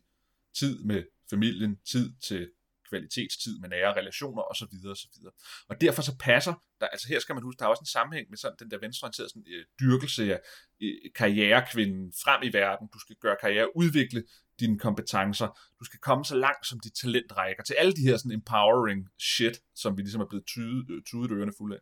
tid 0.55 0.85
med 0.85 1.05
familien, 1.31 1.77
tid 1.77 2.17
til 2.29 2.51
kvalitetstid 2.89 3.59
med 3.59 3.69
nære 3.69 3.97
relationer 4.01 4.43
osv. 4.43 4.75
osv. 4.91 5.25
Og 5.69 5.81
derfor 5.81 6.03
så 6.03 6.17
passer, 6.21 6.55
der, 6.81 6.87
altså 6.87 7.09
her 7.09 7.19
skal 7.19 7.35
man 7.35 7.43
huske, 7.43 7.59
der 7.59 7.65
er 7.65 7.69
også 7.69 7.83
en 7.83 7.87
sammenhæng 7.97 8.27
med 8.31 8.39
sådan 8.39 8.57
den 8.61 8.71
der 8.71 8.79
venstreorienterede 8.79 9.29
sådan, 9.29 9.45
øh, 9.47 9.65
dyrkelse 9.81 10.35
af 10.35 10.41
øh, 10.83 10.95
karrierekvinden 11.15 12.13
frem 12.25 12.43
i 12.43 12.53
verden. 12.53 12.89
Du 12.95 12.99
skal 12.99 13.17
gøre 13.17 13.37
karriere, 13.41 13.77
udvikle 13.77 14.25
dine 14.61 14.79
kompetencer. 14.79 15.49
Du 15.81 15.85
skal 15.85 16.01
komme 16.01 16.25
så 16.25 16.37
langt, 16.37 16.67
som 16.67 16.81
dit 16.81 16.95
talent 17.03 17.37
rækker. 17.37 17.63
Til 17.63 17.75
alle 17.75 17.93
de 17.93 18.03
her 18.03 18.17
sådan 18.17 18.33
empowering 18.33 19.09
shit, 19.21 19.57
som 19.75 19.97
vi 19.97 20.03
ligesom 20.03 20.21
er 20.21 20.29
blevet 20.29 20.47
tydet, 20.47 20.91
øh, 20.91 21.03
tydet 21.03 21.31
ørerne 21.31 21.53
fulde 21.59 21.77
af. 21.77 21.81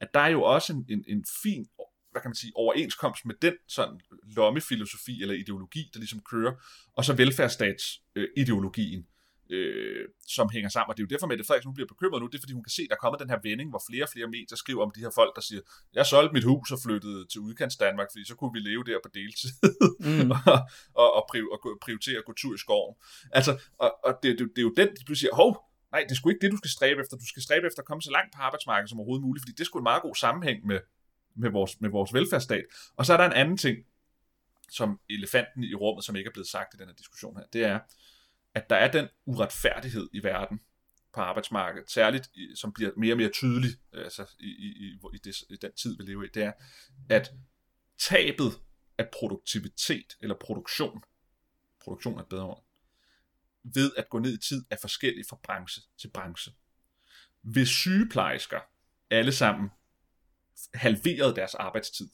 At 0.00 0.08
der 0.14 0.20
er 0.20 0.28
jo 0.28 0.42
også 0.42 0.72
en, 0.72 0.86
en, 0.88 1.04
en 1.08 1.24
fin 1.42 1.66
hvad 2.10 2.22
kan 2.22 2.28
man 2.28 2.34
sige, 2.34 2.52
overenskomst 2.56 3.24
med 3.24 3.34
den 3.42 3.54
sådan 3.68 4.00
lommefilosofi 4.36 5.22
eller 5.22 5.34
ideologi, 5.34 5.90
der 5.92 5.98
ligesom 5.98 6.20
kører, 6.20 6.52
og 6.96 7.04
så 7.04 7.14
velfærdsstatsideologien, 7.14 9.00
øh, 9.00 9.06
øh, 9.50 10.04
som 10.36 10.46
hænger 10.54 10.70
sammen. 10.70 10.90
Og 10.90 10.96
det 10.96 11.02
er 11.02 11.06
jo 11.06 11.12
derfor, 11.14 11.26
at 11.26 11.46
Frederiksen 11.46 11.74
bliver 11.74 11.90
bekymret 11.94 12.20
nu, 12.22 12.26
det 12.26 12.38
er 12.38 12.42
fordi 12.44 12.52
hun 12.58 12.64
kan 12.68 12.76
se, 12.78 12.82
der 12.88 12.94
er 12.94 13.02
kommet 13.04 13.20
den 13.20 13.30
her 13.30 13.40
vending, 13.42 13.68
hvor 13.70 13.82
flere 13.90 14.04
og 14.06 14.10
flere 14.14 14.28
medier 14.36 14.56
skriver 14.56 14.82
om 14.86 14.90
de 14.96 15.00
her 15.00 15.12
folk, 15.20 15.32
der 15.36 15.42
siger, 15.48 15.62
jeg 15.94 16.06
solgte 16.06 16.32
mit 16.36 16.44
hus 16.44 16.72
og 16.72 16.78
flyttede 16.86 17.26
til 17.32 17.40
udkants 17.40 17.76
Danmark, 17.76 18.08
fordi 18.12 18.24
så 18.30 18.34
kunne 18.38 18.52
vi 18.56 18.60
leve 18.70 18.84
der 18.84 18.98
på 19.04 19.10
deltid 19.18 19.50
mm. 20.00 20.30
og, 20.52 20.60
og, 21.02 21.08
og, 21.18 21.22
priv, 21.30 21.44
og 21.54 21.58
prioritere 21.84 22.18
at 22.18 22.26
gå 22.28 22.32
tur 22.32 22.54
i 22.54 22.58
skoven. 22.64 22.94
Altså, 23.38 23.52
og, 23.78 23.90
og 24.04 24.12
det, 24.22 24.38
det, 24.38 24.44
det, 24.56 24.60
er 24.62 24.66
jo 24.70 24.74
den, 24.76 24.88
de 25.08 25.16
siger, 25.16 25.34
hov, 25.34 25.50
nej, 25.92 26.00
det 26.06 26.10
er 26.10 26.18
sgu 26.18 26.28
ikke 26.28 26.44
det, 26.44 26.52
du 26.52 26.60
skal 26.62 26.70
stræbe 26.70 27.00
efter. 27.00 27.16
Du 27.16 27.28
skal 27.32 27.42
stræbe 27.42 27.66
efter 27.66 27.82
at 27.82 27.86
komme 27.86 28.02
så 28.02 28.10
langt 28.10 28.30
på 28.34 28.38
arbejdsmarkedet 28.46 28.90
som 28.90 28.98
overhovedet 28.98 29.26
muligt, 29.26 29.42
fordi 29.42 29.54
det 29.58 29.66
sgu 29.66 29.78
en 29.78 29.90
meget 29.92 30.02
god 30.02 30.14
sammenhæng 30.14 30.66
med, 30.66 30.80
med, 31.36 31.50
vores, 31.50 31.80
med 31.80 31.90
vores 31.90 32.14
velfærdsstat. 32.14 32.64
Og 32.96 33.06
så 33.06 33.12
er 33.12 33.16
der 33.16 33.26
en 33.26 33.38
anden 33.42 33.56
ting, 33.56 33.76
som 34.70 35.00
elefanten 35.10 35.64
i 35.64 35.74
rummet, 35.74 36.04
som 36.04 36.16
ikke 36.16 36.28
er 36.28 36.32
blevet 36.32 36.48
sagt 36.48 36.74
i 36.74 36.76
den 36.76 36.86
her 36.86 36.94
diskussion 36.94 37.36
her, 37.36 37.44
det 37.52 37.64
er, 37.64 37.78
at 38.58 38.70
der 38.70 38.76
er 38.76 38.90
den 38.90 39.08
uretfærdighed 39.26 40.08
i 40.12 40.22
verden, 40.22 40.60
på 41.14 41.20
arbejdsmarkedet, 41.20 41.90
særligt 41.90 42.30
i, 42.34 42.52
som 42.56 42.72
bliver 42.72 42.90
mere 42.96 43.14
og 43.14 43.16
mere 43.16 43.30
tydelig 43.30 43.70
øh, 43.92 44.04
altså 44.04 44.26
i, 44.38 44.46
i, 44.46 44.68
i, 44.86 44.98
i, 45.14 45.18
det, 45.24 45.36
i 45.50 45.56
den 45.56 45.72
tid, 45.72 45.96
vi 45.96 46.02
lever 46.02 46.24
i, 46.24 46.28
det 46.34 46.42
er, 46.42 46.52
at 47.10 47.32
tabet 47.98 48.52
af 48.98 49.08
produktivitet 49.12 50.16
eller 50.20 50.34
produktion, 50.40 51.02
produktion 51.80 52.18
er 52.18 52.22
et 52.22 52.28
bedre 52.28 52.44
ord, 52.44 52.66
ved 53.74 53.92
at 53.96 54.08
gå 54.10 54.18
ned 54.18 54.34
i 54.34 54.48
tid 54.48 54.64
er 54.70 54.76
forskellig 54.80 55.24
fra 55.28 55.38
branche 55.42 55.82
til 55.98 56.10
branche. 56.14 56.52
Hvis 57.42 57.68
sygeplejersker 57.68 58.60
alle 59.10 59.32
sammen 59.32 59.70
halverede 60.74 61.36
deres 61.36 61.54
arbejdstid, 61.54 62.08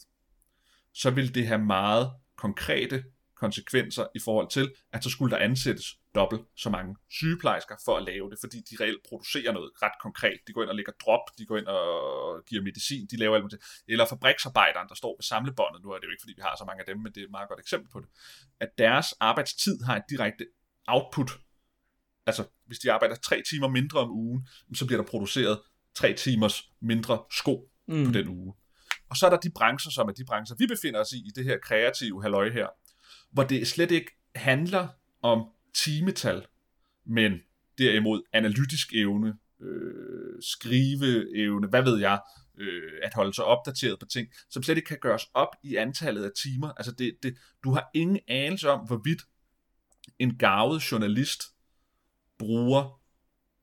så 0.92 1.10
ville 1.10 1.34
det 1.34 1.46
have 1.46 1.64
meget 1.64 2.12
konkrete 2.36 3.04
konsekvenser 3.36 4.06
i 4.14 4.18
forhold 4.18 4.50
til, 4.50 4.74
at 4.92 5.04
så 5.04 5.10
skulle 5.10 5.36
der 5.36 5.42
ansættes 5.42 5.98
dobbelt 6.14 6.42
så 6.56 6.70
mange 6.70 6.96
sygeplejersker 7.10 7.76
for 7.84 7.96
at 7.96 8.04
lave 8.04 8.30
det, 8.30 8.38
fordi 8.40 8.58
de 8.70 8.76
reelt 8.80 9.02
producerer 9.08 9.52
noget 9.52 9.70
ret 9.82 9.96
konkret. 10.02 10.38
De 10.46 10.52
går 10.52 10.62
ind 10.62 10.70
og 10.70 10.76
lægger 10.76 10.92
drop, 11.04 11.24
de 11.38 11.46
går 11.46 11.56
ind 11.56 11.66
og 11.66 11.84
giver 12.48 12.62
medicin, 12.62 13.06
de 13.10 13.16
laver 13.16 13.34
alt 13.34 13.44
muligt. 13.44 13.64
Eller 13.88 14.06
fabriksarbejderen, 14.06 14.88
der 14.88 14.94
står 14.94 15.16
ved 15.18 15.22
samlebåndet, 15.22 15.82
nu 15.82 15.90
er 15.90 15.98
det 15.98 16.06
jo 16.06 16.10
ikke, 16.10 16.22
fordi 16.22 16.34
vi 16.36 16.42
har 16.42 16.54
så 16.58 16.64
mange 16.64 16.80
af 16.80 16.86
dem, 16.86 16.98
men 17.02 17.12
det 17.12 17.20
er 17.20 17.24
et 17.24 17.30
meget 17.30 17.48
godt 17.48 17.60
eksempel 17.60 17.88
på 17.92 18.00
det, 18.00 18.08
at 18.60 18.70
deres 18.78 19.08
arbejdstid 19.20 19.82
har 19.86 19.96
et 19.96 20.04
direkte 20.10 20.46
output. 20.86 21.30
Altså, 22.26 22.44
hvis 22.66 22.78
de 22.78 22.92
arbejder 22.92 23.14
tre 23.14 23.42
timer 23.50 23.68
mindre 23.68 23.98
om 24.00 24.10
ugen, 24.10 24.48
så 24.74 24.86
bliver 24.86 25.02
der 25.02 25.08
produceret 25.10 25.60
tre 25.94 26.12
timers 26.12 26.62
mindre 26.80 27.24
sko 27.30 27.70
mm. 27.88 28.06
på 28.06 28.12
den 28.12 28.28
uge. 28.28 28.54
Og 29.10 29.16
så 29.16 29.26
er 29.26 29.30
der 29.30 29.36
de 29.36 29.50
brancher, 29.50 29.90
som 29.90 30.08
er 30.08 30.12
de 30.12 30.24
brancher, 30.24 30.56
vi 30.58 30.66
befinder 30.66 31.00
os 31.00 31.12
i, 31.12 31.16
i 31.16 31.30
det 31.34 31.44
her 31.44 31.58
kreative 31.58 32.22
halløj 32.22 32.50
her, 32.50 32.68
hvor 33.30 33.42
det 33.42 33.68
slet 33.68 33.90
ikke 33.90 34.10
handler 34.34 34.88
om 35.22 35.48
timetal, 35.74 36.46
men 37.04 37.40
derimod 37.78 38.22
analytisk 38.32 38.92
evne, 38.94 39.34
øh, 39.60 40.42
skriveevne, 40.42 41.68
hvad 41.68 41.82
ved 41.82 41.98
jeg, 41.98 42.20
øh, 42.58 42.92
at 43.02 43.14
holde 43.14 43.34
sig 43.34 43.44
opdateret 43.44 43.98
på 43.98 44.06
ting, 44.06 44.28
som 44.50 44.62
slet 44.62 44.76
ikke 44.76 44.88
kan 44.88 44.98
gøres 45.00 45.26
op 45.34 45.56
i 45.62 45.76
antallet 45.76 46.24
af 46.24 46.30
timer. 46.42 46.72
Altså 46.72 46.92
det, 46.92 47.16
det, 47.22 47.38
du 47.64 47.72
har 47.72 47.90
ingen 47.94 48.18
anelse 48.28 48.70
om, 48.70 48.86
hvorvidt 48.86 49.22
en 50.18 50.38
gavet 50.38 50.92
journalist 50.92 51.42
bruger, 52.38 53.00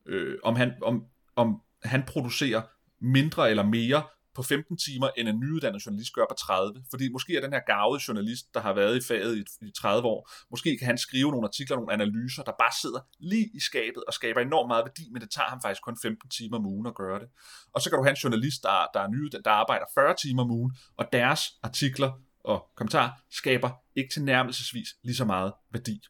øh, 0.05 0.37
om, 0.43 0.55
han, 0.55 0.73
om, 0.81 1.05
om 1.35 1.61
han 1.83 2.03
producerer 2.03 2.61
mindre 2.99 3.49
eller 3.49 3.63
mere 3.63 4.03
på 4.35 4.43
15 4.43 4.77
timer, 4.77 5.09
end 5.17 5.29
en 5.29 5.39
nyuddannet 5.39 5.85
journalist 5.85 6.13
gør 6.13 6.25
på 6.29 6.35
30. 6.35 6.83
Fordi 6.89 7.11
måske 7.11 7.37
er 7.37 7.41
den 7.41 7.53
her 7.53 7.59
gavede 7.59 8.01
journalist, 8.07 8.53
der 8.53 8.59
har 8.59 8.73
været 8.73 8.97
i 8.97 9.07
faget 9.07 9.37
i, 9.37 9.65
i 9.65 9.71
30 9.77 10.07
år, 10.07 10.29
måske 10.51 10.77
kan 10.77 10.87
han 10.87 10.97
skrive 10.97 11.31
nogle 11.31 11.47
artikler, 11.47 11.75
nogle 11.77 11.93
analyser, 11.93 12.43
der 12.43 12.51
bare 12.59 12.71
sidder 12.81 12.99
lige 13.19 13.49
i 13.53 13.59
skabet 13.59 14.03
og 14.07 14.13
skaber 14.13 14.41
enormt 14.41 14.67
meget 14.67 14.85
værdi, 14.85 15.09
men 15.11 15.21
det 15.21 15.31
tager 15.31 15.49
ham 15.49 15.61
faktisk 15.61 15.83
kun 15.83 15.97
15 16.01 16.29
timer 16.29 16.57
om 16.57 16.65
ugen 16.65 16.87
at 16.87 16.95
gøre 16.95 17.19
det. 17.19 17.27
Og 17.73 17.81
så 17.81 17.89
kan 17.89 17.97
du 17.97 18.03
have 18.03 18.15
en 18.17 18.21
journalist, 18.23 18.63
der, 18.63 18.87
der 18.93 18.99
er 18.99 19.07
nyuddannet, 19.07 19.45
der 19.45 19.51
arbejder 19.51 19.85
40 19.93 20.15
timer 20.23 20.43
om 20.43 20.51
ugen, 20.51 20.71
og 20.97 21.05
deres 21.13 21.41
artikler 21.63 22.11
og 22.43 22.67
kommentarer 22.75 23.11
skaber 23.31 23.69
ikke 23.95 24.13
til 24.13 24.23
nærmelsesvis 24.23 24.89
lige 25.03 25.15
så 25.15 25.25
meget 25.25 25.53
værdi. 25.71 26.01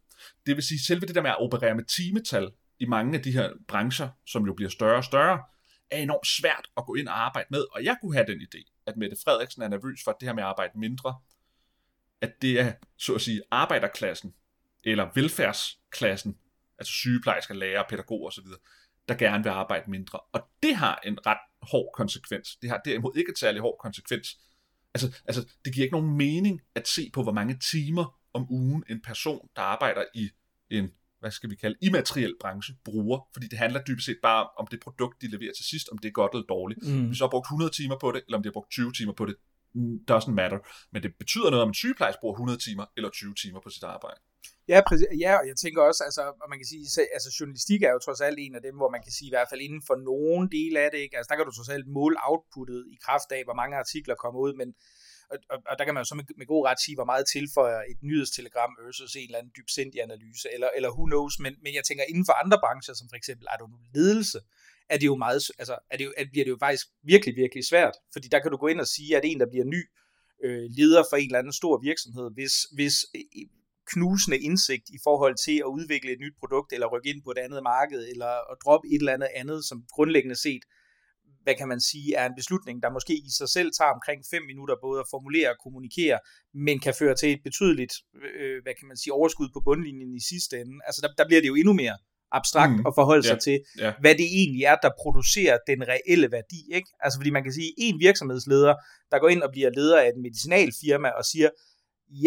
Det 0.46 0.56
vil 0.56 0.64
sige, 0.64 0.80
selve 0.88 1.06
det 1.06 1.16
der 1.16 1.22
med 1.22 1.30
at 1.30 1.42
operere 1.42 1.76
med 1.76 1.84
timetal 1.84 2.52
i 2.80 2.86
mange 2.86 3.18
af 3.18 3.24
de 3.24 3.32
her 3.32 3.50
brancher, 3.68 4.10
som 4.26 4.46
jo 4.46 4.54
bliver 4.54 4.70
større 4.70 4.98
og 4.98 5.04
større, 5.04 5.40
er 5.92 5.98
enormt 5.98 6.28
svært 6.28 6.68
at 6.78 6.86
gå 6.86 6.96
ind 6.96 7.08
og 7.08 7.26
arbejde 7.26 7.48
med. 7.52 7.66
Og 7.72 7.84
jeg 7.84 7.98
kunne 8.02 8.14
have 8.14 8.26
den 8.28 8.42
idé, 8.42 8.84
at 8.86 8.98
Mette 8.98 9.18
Frederiksen 9.24 9.62
er 9.62 9.68
nervøs 9.68 10.04
for, 10.04 10.12
at 10.12 10.18
det 10.20 10.28
her 10.28 10.34
med 10.34 10.44
at 10.44 10.50
arbejde 10.50 10.80
mindre, 10.80 11.16
at 12.22 12.42
det 12.42 12.60
er, 12.60 12.74
så 12.98 13.16
at 13.16 13.22
sige, 13.22 13.42
arbejderklassen, 13.52 14.34
eller 14.84 15.10
velfærdsklassen, 15.16 16.38
altså 16.78 16.94
sygeplejersker, 16.94 17.54
lærere, 17.54 17.86
pædagoger 17.90 18.28
osv., 18.28 18.46
der 19.08 19.16
gerne 19.16 19.44
vil 19.44 19.50
arbejde 19.50 19.92
mindre. 19.92 20.20
Og 20.20 20.50
det 20.64 20.76
har 20.76 21.02
en 21.06 21.26
ret 21.26 21.38
hård 21.62 21.92
konsekvens. 21.94 22.56
Det 22.56 22.70
har 22.70 22.82
derimod 22.86 23.16
ikke 23.16 23.32
et 23.32 23.38
særlig 23.38 23.62
hård 23.62 23.78
konsekvens. 23.80 24.40
Altså, 24.94 25.22
altså, 25.26 25.54
det 25.66 25.74
giver 25.74 25.84
ikke 25.86 25.96
nogen 25.96 26.18
mening 26.18 26.62
at 26.76 26.88
se 26.88 27.10
på, 27.14 27.24
hvor 27.24 27.32
mange 27.32 27.60
timer 27.72 28.20
om 28.34 28.52
ugen 28.52 28.84
en 28.90 29.02
person, 29.02 29.50
der 29.56 29.62
arbejder 29.62 30.06
i 30.14 30.30
en 30.70 30.92
hvad 31.22 31.32
skal 31.32 31.50
vi 31.50 31.56
kalde, 31.56 31.78
immateriel 31.82 32.36
branche 32.42 32.74
bruger, 32.86 33.20
fordi 33.34 33.48
det 33.48 33.58
handler 33.60 33.82
dybest 33.88 34.06
set 34.06 34.20
bare 34.24 34.48
om 34.60 34.68
det 34.72 34.80
produkt, 34.80 35.22
de 35.22 35.28
leverer 35.36 35.54
til 35.60 35.66
sidst, 35.66 35.90
om 35.92 35.98
det 35.98 36.08
er 36.08 36.16
godt 36.22 36.32
eller 36.34 36.48
dårligt. 36.56 36.80
Mm. 36.84 37.06
Hvis 37.08 37.18
de 37.18 37.24
har 37.24 37.30
brugt 37.30 37.46
100 37.46 37.72
timer 37.80 37.98
på 38.04 38.12
det, 38.12 38.22
eller 38.26 38.38
om 38.38 38.44
de 38.44 38.50
har 38.50 38.58
brugt 38.58 38.72
20 38.72 38.92
timer 38.92 39.14
på 39.14 39.26
det, 39.26 39.36
mm, 39.74 39.98
doesn't 40.12 40.36
matter. 40.42 40.60
Men 40.94 41.04
det 41.04 41.12
betyder 41.22 41.50
noget, 41.50 41.64
om 41.64 41.70
en 41.70 41.80
sygeplejerske 41.84 42.20
bruger 42.22 42.36
100 42.36 42.60
timer 42.68 42.86
eller 42.98 43.10
20 43.10 43.36
timer 43.44 43.60
på 43.66 43.70
sit 43.70 43.84
arbejde. 43.84 44.20
Ja, 44.68 44.80
præcis. 44.88 45.08
ja, 45.26 45.34
og 45.40 45.46
jeg 45.48 45.58
tænker 45.64 45.82
også, 45.90 46.02
altså, 46.04 46.24
man 46.50 46.58
kan 46.60 46.68
sige, 46.72 46.84
altså 47.16 47.30
journalistik 47.40 47.82
er 47.84 47.92
jo 47.96 48.00
trods 48.06 48.22
alt 48.22 48.38
en 48.46 48.56
af 48.56 48.62
dem, 48.68 48.76
hvor 48.82 48.90
man 48.96 49.04
kan 49.06 49.12
sige, 49.18 49.28
i 49.28 49.36
hvert 49.36 49.50
fald 49.50 49.62
inden 49.68 49.84
for 49.90 49.96
nogen 50.12 50.46
del 50.58 50.74
af 50.84 50.88
det, 50.92 51.00
ikke? 51.06 51.18
altså 51.18 51.30
der 51.30 51.36
kan 51.38 51.46
du 51.46 51.54
trods 51.56 51.74
alt 51.76 51.88
måle 51.88 52.18
outputtet 52.30 52.82
i 52.94 52.98
kraft 53.06 53.30
af, 53.38 53.42
hvor 53.48 53.58
mange 53.62 53.78
artikler 53.84 54.16
kommer 54.24 54.40
ud, 54.46 54.54
men 54.62 54.70
og, 55.32 55.38
og, 55.50 55.58
og 55.70 55.74
der 55.78 55.86
kan 55.86 55.94
man 55.94 56.02
jo 56.02 56.06
så 56.06 56.16
med, 56.16 56.24
med 56.38 56.46
god 56.46 56.66
ret 56.68 56.80
sige, 56.86 56.96
hvor 56.96 57.10
meget 57.12 57.26
tilføjer 57.36 57.82
et 57.92 58.00
nyhedstelegram 58.04 58.72
versus 58.82 59.16
en 59.16 59.22
eller 59.22 59.38
anden 59.38 59.54
dybsindig 59.58 60.04
analyse, 60.04 60.48
eller, 60.54 60.70
eller 60.76 60.90
who 60.96 61.06
knows, 61.06 61.40
men, 61.40 61.54
men 61.64 61.74
jeg 61.78 61.84
tænker, 61.84 62.04
inden 62.10 62.26
for 62.26 62.36
andre 62.44 62.58
brancher, 62.64 62.94
som 62.94 63.08
for 63.10 63.16
eksempel, 63.16 63.48
er 63.54 63.58
du 63.58 63.68
ledelse, 63.96 64.40
er 64.90 64.98
det 64.98 65.06
jo 65.06 65.16
meget, 65.16 65.42
altså, 65.62 65.76
er 65.92 65.98
det 65.98 66.06
jo, 66.06 66.14
er, 66.18 66.26
bliver 66.32 66.46
det 66.46 66.52
jo 66.52 66.58
faktisk 66.60 66.86
virkelig, 67.04 67.36
virkelig 67.36 67.64
svært, 67.66 67.96
fordi 68.14 68.28
der 68.28 68.40
kan 68.40 68.52
du 68.52 68.58
gå 68.58 68.68
ind 68.68 68.80
og 68.80 68.88
sige, 68.88 69.18
at 69.18 69.24
en, 69.26 69.40
der 69.40 69.50
bliver 69.52 69.66
ny 69.66 69.82
øh, 70.44 70.66
leder 70.78 71.04
for 71.10 71.18
en 71.18 71.26
eller 71.26 71.40
anden 71.40 71.54
stor 71.54 71.82
virksomhed, 71.90 72.28
hvis, 72.38 72.54
hvis 72.76 72.96
øh, 73.16 73.48
knusende 73.94 74.38
indsigt 74.48 74.90
i 74.90 75.00
forhold 75.04 75.36
til 75.46 75.58
at 75.66 75.70
udvikle 75.78 76.12
et 76.12 76.20
nyt 76.20 76.36
produkt, 76.40 76.74
eller 76.74 76.88
rykke 76.94 77.10
ind 77.10 77.24
på 77.24 77.32
et 77.32 77.38
andet 77.38 77.64
marked, 77.64 78.02
eller 78.12 78.52
at 78.52 78.58
droppe 78.64 78.88
et 78.88 79.00
eller 79.00 79.14
andet 79.14 79.30
andet, 79.36 79.66
som 79.66 79.86
grundlæggende 79.96 80.36
set 80.36 80.64
hvad 81.44 81.56
kan 81.56 81.68
man 81.68 81.82
sige, 81.82 82.16
er 82.16 82.26
en 82.26 82.36
beslutning, 82.36 82.84
der 82.84 82.90
måske 82.98 83.14
i 83.14 83.30
sig 83.40 83.50
selv 83.50 83.70
tager 83.78 83.92
omkring 83.98 84.20
5 84.30 84.44
minutter 84.52 84.76
både 84.82 85.00
at 85.00 85.08
formulere 85.14 85.50
og 85.50 85.60
kommunikere, 85.64 86.20
men 86.54 86.80
kan 86.80 86.94
føre 87.02 87.16
til 87.16 87.30
et 87.32 87.42
betydeligt, 87.44 87.94
øh, 88.40 88.58
hvad 88.64 88.74
kan 88.80 88.88
man 88.88 88.98
sige, 88.98 89.14
overskud 89.14 89.50
på 89.54 89.62
bundlinjen 89.68 90.16
i 90.16 90.24
sidste 90.32 90.54
ende. 90.62 90.76
Altså 90.88 91.00
der, 91.04 91.10
der 91.20 91.26
bliver 91.28 91.42
det 91.42 91.48
jo 91.48 91.56
endnu 91.56 91.74
mere 91.74 91.98
abstrakt 92.40 92.78
mm. 92.80 92.88
at 92.88 92.94
forholde 93.00 93.24
sig 93.24 93.40
yeah. 93.40 93.48
til, 93.48 93.58
yeah. 93.82 93.94
hvad 94.02 94.16
det 94.22 94.28
egentlig 94.40 94.64
er, 94.72 94.76
der 94.86 94.92
producerer 95.04 95.58
den 95.68 95.80
reelle 95.94 96.32
værdi. 96.32 96.62
Ikke? 96.78 96.90
Altså 97.04 97.20
fordi 97.20 97.30
man 97.38 97.44
kan 97.44 97.54
sige, 97.54 97.72
en 97.78 98.00
virksomhedsleder, 98.00 98.74
der 99.12 99.20
går 99.20 99.30
ind 99.30 99.42
og 99.44 99.52
bliver 99.52 99.70
leder 99.70 100.00
af 100.02 100.08
et 100.08 100.18
medicinalfirma 100.26 101.10
og 101.10 101.26
siger, 101.26 101.50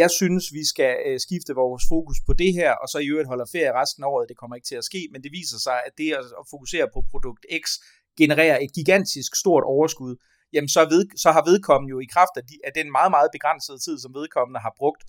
jeg 0.00 0.10
synes, 0.10 0.44
vi 0.58 0.64
skal 0.72 0.92
øh, 1.06 1.20
skifte 1.26 1.52
vores 1.62 1.84
fokus 1.92 2.18
på 2.26 2.32
det 2.32 2.52
her, 2.58 2.72
og 2.82 2.88
så 2.88 2.98
i 2.98 3.06
øvrigt 3.12 3.28
holder 3.32 3.46
ferie 3.52 3.78
resten 3.80 4.04
af 4.04 4.08
året. 4.08 4.28
Det 4.28 4.36
kommer 4.36 4.56
ikke 4.56 4.70
til 4.70 4.80
at 4.82 4.88
ske, 4.90 5.08
men 5.12 5.22
det 5.24 5.30
viser 5.38 5.58
sig, 5.66 5.78
at 5.86 5.92
det 5.98 6.08
at 6.40 6.46
fokusere 6.54 6.86
på 6.94 7.00
produkt 7.12 7.42
X 7.62 7.64
genererer 8.16 8.58
et 8.64 8.72
gigantisk 8.74 9.36
stort 9.36 9.64
overskud, 9.74 10.16
jamen 10.52 10.68
så, 10.68 10.80
ved, 10.92 11.06
så 11.16 11.32
har 11.32 11.44
vedkommende 11.50 11.90
jo 11.90 12.00
i 12.00 12.08
kraft 12.14 12.34
af, 12.36 12.44
de, 12.50 12.56
af 12.64 12.72
den 12.78 12.92
meget, 12.92 13.10
meget 13.10 13.28
begrænsede 13.32 13.78
tid, 13.78 13.98
som 13.98 14.14
vedkommende 14.14 14.60
har 14.60 14.74
brugt, 14.76 15.02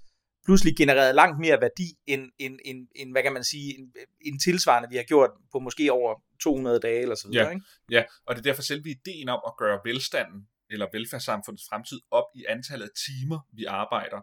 pludselig 0.45 0.77
genereret 0.77 1.15
langt 1.15 1.39
mere 1.39 1.61
værdi, 1.61 1.87
end, 2.07 2.23
end, 2.39 2.59
end, 2.65 2.87
end 2.95 3.11
hvad 3.11 3.23
kan 3.23 3.33
man 3.33 3.43
sige, 3.43 3.79
en, 3.79 3.85
en 4.21 4.39
tilsvarende, 4.39 4.89
vi 4.89 4.95
har 4.95 5.03
gjort 5.03 5.31
på 5.51 5.59
måske 5.59 5.91
over 5.91 6.11
200 6.43 6.79
dage 6.79 7.01
eller 7.01 7.15
så 7.15 7.27
videre. 7.27 7.45
Ja, 7.45 7.49
ikke? 7.49 7.65
ja, 7.91 8.03
og 8.25 8.35
det 8.35 8.39
er 8.39 8.49
derfor 8.49 8.61
selve 8.61 8.89
ideen 8.89 9.29
om 9.29 9.41
at 9.47 9.53
gøre 9.57 9.79
velstanden 9.85 10.47
eller 10.69 10.87
velfærdssamfundets 10.93 11.65
fremtid 11.69 11.99
op 12.11 12.29
i 12.35 12.45
antallet 12.49 12.85
af 12.85 12.93
timer, 13.07 13.39
vi 13.53 13.65
arbejder, 13.65 14.19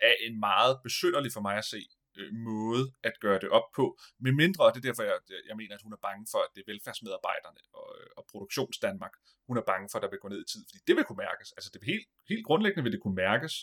er 0.00 0.14
en 0.26 0.40
meget 0.40 0.74
besynderlig 0.84 1.32
for 1.32 1.40
mig 1.40 1.56
at 1.56 1.64
se 1.64 1.80
øh, 2.18 2.28
måde 2.50 2.84
at 3.08 3.14
gøre 3.24 3.38
det 3.44 3.50
op 3.58 3.68
på, 3.78 3.84
med 4.24 4.32
mindre, 4.42 4.62
og 4.66 4.70
det 4.72 4.78
er 4.80 4.86
derfor, 4.88 5.02
jeg, 5.10 5.18
jeg 5.48 5.56
mener, 5.60 5.74
at 5.74 5.82
hun 5.86 5.92
er 5.96 6.02
bange 6.08 6.24
for, 6.32 6.40
at 6.46 6.50
det 6.54 6.60
er 6.62 6.68
velfærdsmedarbejderne 6.72 7.62
og, 7.78 7.88
øh, 7.98 8.08
og 8.18 8.22
produktionsdanmark, 8.32 9.14
hun 9.48 9.56
er 9.60 9.64
bange 9.72 9.86
for, 9.88 9.96
at 9.98 10.02
der 10.04 10.10
vil 10.12 10.22
gå 10.24 10.28
ned 10.34 10.40
i 10.44 10.48
tid, 10.52 10.62
fordi 10.68 10.80
det 10.88 10.94
vil 10.96 11.04
kunne 11.06 11.22
mærkes. 11.26 11.48
Altså 11.56 11.68
det 11.72 11.78
vil 11.80 11.88
helt, 11.94 12.08
helt 12.32 12.44
grundlæggende 12.48 12.84
vil 12.86 12.94
det 12.96 13.02
kunne 13.04 13.18
mærkes, 13.26 13.54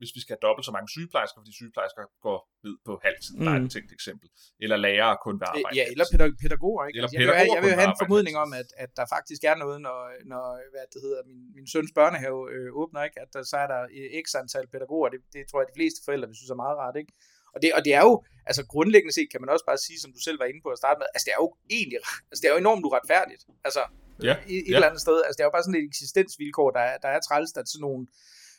hvis 0.00 0.12
vi 0.16 0.20
skal 0.22 0.32
have 0.34 0.44
dobbelt 0.48 0.64
så 0.68 0.72
mange 0.76 0.88
sygeplejersker, 0.96 1.38
fordi 1.40 1.52
sygeplejersker 1.60 2.02
går 2.26 2.38
ned 2.66 2.76
på 2.86 2.92
halvtid, 3.04 3.34
mm. 3.36 3.44
bare 3.48 3.58
et 3.64 3.70
tænkt 3.76 3.92
eksempel. 3.98 4.28
Eller 4.64 4.76
lærere 4.86 5.16
kun 5.26 5.36
vil 5.40 5.46
arbejde. 5.52 5.74
Ja, 5.78 5.84
eller 5.92 6.06
pædagoger. 6.44 6.82
Ikke? 6.86 6.96
Eller 6.98 7.10
pædagoger 7.10 7.36
jeg, 7.38 7.46
vil, 7.46 7.56
jeg 7.56 7.62
vil 7.66 7.72
have 7.80 7.90
en 7.94 8.00
formodning 8.02 8.34
om, 8.44 8.50
at, 8.60 8.68
at 8.84 8.90
der 8.98 9.06
faktisk 9.16 9.42
er 9.50 9.56
noget, 9.64 9.78
når, 9.86 9.98
når 10.32 10.44
hvad 10.72 10.86
det 10.94 11.00
hedder, 11.06 11.20
min, 11.30 11.40
min 11.56 11.66
søns 11.72 11.92
børnehave 11.98 12.40
øh, 12.54 12.68
åbner, 12.80 13.00
ikke? 13.08 13.18
at 13.24 13.30
der, 13.34 13.42
så 13.52 13.56
er 13.64 13.68
der 13.74 13.80
x 14.24 14.26
antal 14.42 14.66
pædagoger. 14.74 15.08
Det, 15.14 15.20
det 15.34 15.42
tror 15.50 15.58
jeg, 15.60 15.68
de 15.72 15.78
fleste 15.80 16.00
forældre 16.06 16.26
vil 16.28 16.36
synes 16.38 16.54
er 16.56 16.64
meget 16.64 16.76
rart. 16.82 16.96
Ikke? 17.02 17.12
Og 17.54 17.62
det, 17.62 17.68
og 17.76 17.84
det 17.84 17.94
er 17.94 18.04
jo, 18.08 18.14
altså 18.46 18.62
grundlæggende 18.72 19.14
set 19.14 19.28
kan 19.32 19.40
man 19.40 19.50
også 19.54 19.66
bare 19.70 19.78
sige, 19.86 19.98
som 20.00 20.12
du 20.12 20.20
selv 20.26 20.38
var 20.40 20.48
inde 20.50 20.62
på 20.62 20.68
at 20.74 20.78
starte 20.78 20.98
med, 21.00 21.06
altså 21.14 21.24
det 21.26 21.32
er 21.36 21.40
jo 21.44 21.50
egentlig, 21.76 21.98
altså 22.30 22.40
det 22.40 22.48
er 22.48 22.54
jo 22.54 22.62
enormt 22.64 22.84
uretfærdigt. 22.88 23.42
Altså 23.66 23.82
ja, 24.28 24.34
et, 24.52 24.58
et 24.58 24.70
ja. 24.70 24.74
eller 24.74 24.88
andet 24.90 25.02
sted, 25.06 25.16
altså 25.24 25.36
det 25.36 25.42
er 25.42 25.50
jo 25.50 25.56
bare 25.56 25.66
sådan 25.66 25.80
et 25.80 25.88
eksistensvilkår, 25.92 26.70
der 26.78 26.84
er, 26.90 26.96
der 27.04 27.10
er 27.16 27.20
træls, 27.20 27.50
at 27.56 27.68
sådan 27.68 27.84
nogle, 27.88 28.06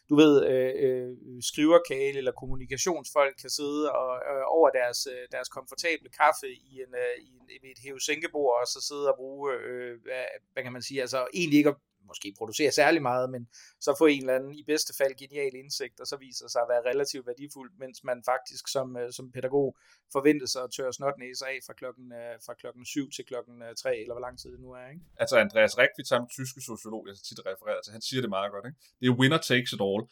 du 0.10 0.16
ved, 0.22 0.34
øh, 0.52 0.74
øh, 0.86 1.12
skriverkale 1.52 2.18
eller 2.22 2.40
kommunikationsfolk 2.42 3.36
kan 3.42 3.52
sidde 3.60 3.84
og, 4.00 4.12
øh, 4.30 4.44
over 4.58 4.70
deres, 4.80 5.00
øh, 5.14 5.24
deres 5.36 5.50
komfortable 5.56 6.10
kaffe 6.22 6.48
i, 6.70 6.72
en, 6.84 6.92
øh, 7.04 7.16
i 7.28 7.30
en, 7.40 7.70
et 7.72 7.80
hæve 7.86 8.02
sænkebord 8.08 8.54
og 8.62 8.68
så 8.74 8.80
sidde 8.90 9.06
og 9.12 9.18
bruge, 9.22 9.54
øh, 9.54 9.94
hvad, 10.06 10.26
hvad 10.54 10.64
kan 10.64 10.74
man 10.74 10.82
sige, 10.88 11.02
altså 11.02 11.28
egentlig 11.34 11.58
ikke 11.58 11.70
at 11.70 11.80
måske 12.12 12.34
producere 12.38 12.72
særlig 12.72 13.02
meget, 13.02 13.30
men 13.30 13.48
så 13.86 13.96
få 13.98 14.06
en 14.06 14.20
eller 14.20 14.36
anden 14.36 14.54
i 14.62 14.64
bedste 14.72 14.94
fald 15.00 15.14
genial 15.22 15.56
indsigt, 15.56 16.00
og 16.00 16.08
så 16.08 16.16
viser 16.18 16.48
sig 16.48 16.62
at 16.62 16.70
være 16.74 16.84
relativt 16.92 17.28
værdifuld, 17.28 17.72
mens 17.84 18.04
man 18.04 18.24
faktisk 18.26 18.64
som, 18.76 18.98
øh, 18.98 19.12
som 19.18 19.32
pædagog 19.32 19.78
forventer 20.16 20.48
sig 20.54 20.62
at 20.64 20.72
tørre 20.78 20.94
snotnæser 20.94 21.46
af 21.46 21.58
fra 21.68 21.74
klokken, 21.74 22.08
øh, 22.20 22.36
fra 22.46 22.54
klokken 22.62 22.86
7 22.86 23.12
til 23.16 23.26
klokken 23.26 23.56
øh, 23.62 23.76
3, 23.76 23.98
eller 24.02 24.14
hvor 24.16 24.26
lang 24.28 24.36
tid 24.40 24.50
det 24.52 24.60
nu 24.66 24.70
er. 24.72 24.88
Ikke? 24.94 25.04
Altså 25.24 25.36
Andreas 25.46 25.78
Rekvit, 25.78 26.10
den 26.12 26.30
tyske 26.38 26.62
sociolog, 26.70 27.02
jeg 27.08 27.16
tit 27.30 27.40
refererer 27.52 27.82
til, 27.82 27.92
han 27.98 28.06
siger 28.08 28.22
det 28.22 28.30
meget 28.38 28.52
godt. 28.54 28.66
Ikke? 28.70 28.80
Det 29.00 29.06
er 29.08 29.16
winner 29.22 29.42
takes 29.50 29.72
it 29.76 29.82
all. 29.90 30.04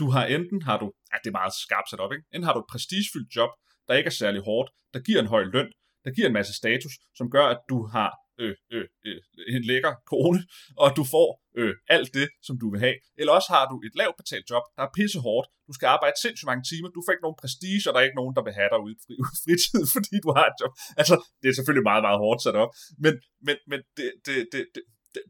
Du 0.00 0.06
har 0.14 0.24
enten, 0.36 0.58
har 0.68 0.78
du, 0.82 0.86
ja, 1.10 1.16
det 1.22 1.28
er 1.32 1.38
meget 1.40 1.54
skarpt 1.64 1.88
sat 1.90 2.00
op, 2.04 2.12
ikke? 2.12 2.24
enten 2.34 2.46
har 2.48 2.54
du 2.54 2.60
et 2.64 2.70
prestigefyldt 2.72 3.30
job, 3.36 3.50
der 3.88 3.94
ikke 3.98 4.08
er 4.12 4.18
særlig 4.22 4.40
hårdt, 4.48 4.68
der 4.94 5.00
giver 5.06 5.20
en 5.20 5.30
høj 5.34 5.44
løn, 5.54 5.68
der 6.04 6.10
giver 6.16 6.26
en 6.26 6.32
masse 6.32 6.54
status, 6.54 6.94
som 7.18 7.30
gør, 7.30 7.46
at 7.54 7.60
du 7.68 7.78
har 7.94 8.10
øh, 8.40 8.56
øh, 8.74 8.86
øh, 9.06 9.20
en 9.54 9.64
lækker 9.70 9.94
kone, 10.10 10.40
og 10.82 10.88
du 10.98 11.04
får 11.14 11.28
øh, 11.60 11.74
alt 11.96 12.14
det, 12.18 12.28
som 12.46 12.54
du 12.62 12.66
vil 12.72 12.80
have. 12.80 12.96
Eller 13.18 13.32
også 13.38 13.48
har 13.54 13.64
du 13.70 13.76
et 13.86 13.94
lavt 14.00 14.16
betalt 14.22 14.46
job, 14.50 14.64
der 14.76 14.82
er 14.82 14.92
pisse 14.98 15.18
hårdt, 15.26 15.46
du 15.68 15.72
skal 15.78 15.86
arbejde 15.96 16.16
sindssygt 16.22 16.50
mange 16.50 16.64
timer, 16.70 16.88
du 16.88 17.02
får 17.04 17.12
ikke 17.12 17.26
nogen 17.26 17.40
prestige, 17.42 17.82
og 17.86 17.90
der 17.92 18.00
er 18.00 18.06
ikke 18.08 18.20
nogen, 18.22 18.34
der 18.36 18.44
vil 18.46 18.58
have 18.60 18.70
dig 18.72 18.80
ude 18.84 18.94
i 18.94 18.98
fritid, 19.44 19.82
fordi 19.96 20.14
du 20.24 20.30
har 20.36 20.46
et 20.50 20.56
job. 20.60 20.72
Altså, 21.00 21.14
det 21.40 21.48
er 21.48 21.54
selvfølgelig 21.58 21.88
meget, 21.90 22.04
meget 22.08 22.18
hårdt 22.24 22.40
sat 22.42 22.56
op, 22.62 22.70
men, 23.04 23.14
men, 23.46 23.56
men 23.70 23.80
det, 23.96 24.08
det, 24.26 24.36
det, 24.52 24.62
det, 24.74 24.82
det, 25.14 25.22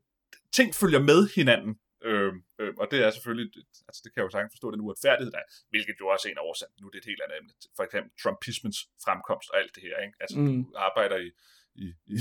ting 0.57 0.69
følger 0.81 1.03
med 1.11 1.21
hinanden, 1.39 1.75
Øh, 2.11 2.33
øh, 2.61 2.73
og 2.83 2.87
det 2.91 2.99
er 3.07 3.11
selvfølgelig, 3.11 3.49
altså 3.89 4.01
det 4.05 4.11
kan 4.11 4.19
jeg 4.21 4.27
jo 4.29 4.35
sagtens 4.35 4.55
forstå, 4.55 4.71
den 4.71 4.85
uretfærdighed 4.87 5.33
der 5.37 5.43
er, 5.45 5.49
hvilket 5.73 5.97
jo 6.01 6.07
også 6.13 6.25
er 6.29 6.33
en 6.33 6.45
årsag. 6.49 6.69
Nu 6.81 6.87
er 6.87 6.93
det 6.93 7.01
et 7.05 7.11
helt 7.11 7.23
andet 7.25 7.39
emne. 7.41 7.53
For 7.77 7.85
eksempel 7.87 8.11
Trumpismens 8.23 8.79
fremkomst 9.05 9.49
og 9.53 9.57
alt 9.61 9.73
det 9.75 9.83
her. 9.87 9.97
Ikke? 10.07 10.17
Altså 10.23 10.37
mm. 10.39 10.47
du 10.47 10.73
arbejder 10.89 11.19
i, 11.27 11.29
i, 11.85 11.87
i 12.15 12.17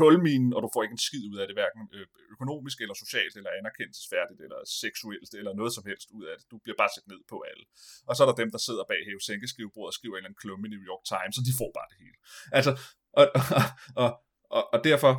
kulminen, 0.00 0.50
og 0.54 0.60
du 0.64 0.68
får 0.72 0.82
ikke 0.82 0.96
en 0.98 1.06
skid 1.08 1.24
ud 1.32 1.38
af 1.42 1.46
det, 1.48 1.54
hverken 1.56 1.82
øh, 1.96 2.06
økonomisk 2.34 2.76
eller 2.84 2.96
socialt, 3.04 3.34
eller 3.38 3.50
anerkendelsesfærdigt, 3.60 4.40
eller 4.46 4.58
seksuelt, 4.82 5.30
eller 5.40 5.52
noget 5.60 5.72
som 5.76 5.84
helst 5.90 6.08
ud 6.16 6.24
af 6.30 6.34
det. 6.38 6.44
Du 6.52 6.56
bliver 6.64 6.78
bare 6.82 6.92
sat 6.96 7.06
ned 7.12 7.20
på 7.32 7.36
alle. 7.50 7.64
Og 8.08 8.12
så 8.14 8.20
er 8.22 8.28
der 8.28 8.36
dem, 8.42 8.50
der 8.54 8.60
sidder 8.66 8.84
bag 8.90 9.00
hæve 9.08 9.22
sænkeskrivebordet 9.28 9.92
og 9.92 9.96
skriver 9.98 10.14
en 10.14 10.18
eller 10.18 10.28
anden 10.28 10.42
klumme 10.42 10.62
i 10.66 10.70
New 10.74 10.84
York 10.90 11.04
Times, 11.12 11.34
og 11.40 11.44
de 11.48 11.52
får 11.60 11.70
bare 11.78 11.88
det 11.92 11.98
hele. 12.04 12.16
Altså, 12.58 12.72
og, 13.18 13.24
og, 13.38 13.64
og, 14.02 14.08
og, 14.56 14.62
og 14.74 14.78
derfor, 14.88 15.12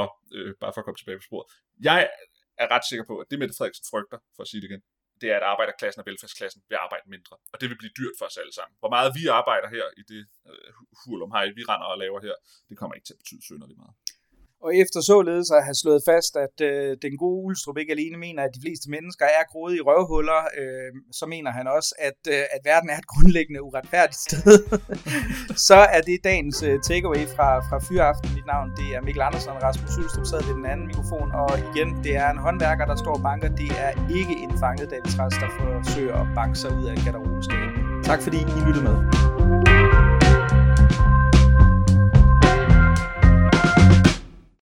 og, 0.00 0.08
øh, 0.36 0.50
bare 0.62 0.72
for 0.72 0.80
at 0.80 0.86
komme 0.86 1.00
tilbage 1.00 1.18
på 1.20 1.26
sporet, 1.30 1.46
jeg 1.88 2.00
er 2.62 2.68
ret 2.74 2.86
sikker 2.90 3.04
på, 3.10 3.14
at 3.22 3.26
det 3.30 3.38
Mette 3.38 3.54
Frederiksen 3.58 3.86
frygter, 3.92 4.18
for 4.36 4.42
at 4.44 4.48
sige 4.50 4.60
det 4.62 4.68
igen, 4.70 4.82
det 5.20 5.28
er, 5.32 5.36
at 5.36 5.46
arbejderklassen 5.52 6.00
og 6.00 6.06
velfærdsklassen 6.06 6.62
vil 6.68 6.76
arbejde 6.84 7.06
mindre. 7.14 7.36
Og 7.52 7.56
det 7.60 7.66
vil 7.70 7.78
blive 7.82 7.94
dyrt 7.98 8.16
for 8.18 8.26
os 8.30 8.36
alle 8.42 8.54
sammen. 8.58 8.74
Hvor 8.82 8.92
meget 8.96 9.10
vi 9.18 9.24
arbejder 9.40 9.68
her 9.76 9.86
i 10.00 10.02
det 10.12 10.22
øh, 10.50 10.72
hul 11.04 11.22
om 11.22 11.30
hej, 11.36 11.44
vi 11.58 11.62
render 11.70 11.86
og 11.92 11.98
laver 11.98 12.20
her, 12.26 12.36
det 12.68 12.76
kommer 12.78 12.94
ikke 12.94 13.06
til 13.06 13.16
at 13.16 13.22
betyde 13.22 13.42
synderligt 13.48 13.80
meget. 13.82 13.94
Og 14.64 14.70
efter 14.76 15.00
således 15.00 15.50
at 15.50 15.64
have 15.64 15.78
slået 15.82 16.02
fast, 16.10 16.32
at 16.46 16.56
øh, 16.68 16.96
den 17.02 17.14
gode 17.22 17.38
Ulstrup 17.46 17.78
ikke 17.78 17.92
alene 17.92 18.16
mener, 18.26 18.42
at 18.42 18.54
de 18.56 18.60
fleste 18.64 18.90
mennesker 18.90 19.24
er 19.24 19.44
groede 19.52 19.76
i 19.76 19.80
røvhuller, 19.88 20.40
øh, 20.60 20.90
så 21.18 21.24
mener 21.26 21.50
han 21.58 21.66
også, 21.76 21.90
at, 22.08 22.20
øh, 22.34 22.42
at 22.54 22.60
verden 22.64 22.90
er 22.90 22.98
et 22.98 23.06
grundlæggende 23.12 23.62
uretfærdigt 23.62 24.20
sted. 24.26 24.58
så 25.68 25.78
er 25.96 26.00
det 26.08 26.24
dagens 26.24 26.62
øh, 26.62 26.76
takeaway 26.88 27.24
fra, 27.36 27.48
fra 27.68 27.78
Fyraften. 27.88 28.28
Mit 28.36 28.46
navn 28.46 28.68
det 28.78 28.88
er 28.96 29.00
Mikkel 29.06 29.22
Andersen, 29.28 29.52
Rasmus 29.66 29.98
Ulstrup 29.98 30.26
sad 30.26 30.42
ved 30.48 30.54
den 30.60 30.66
anden 30.72 30.86
mikrofon, 30.86 31.28
og 31.42 31.50
igen, 31.68 31.88
det 32.04 32.12
er 32.22 32.28
en 32.30 32.40
håndværker, 32.46 32.84
der 32.90 32.96
står 33.02 33.14
og 33.18 33.22
banker. 33.28 33.48
Det 33.62 33.70
er 33.84 33.90
ikke 34.18 34.34
en 34.44 34.52
fanget 34.62 34.90
David 34.90 35.12
der 35.42 35.50
forsøger 35.84 36.16
at 36.22 36.26
banke 36.34 36.56
sig 36.58 36.70
ud 36.78 36.84
af 36.90 36.96
garderobeskabet. 37.04 37.70
Tak 38.04 38.20
fordi 38.22 38.36
I 38.36 38.60
lyttede 38.66 38.84
med. 38.88 39.29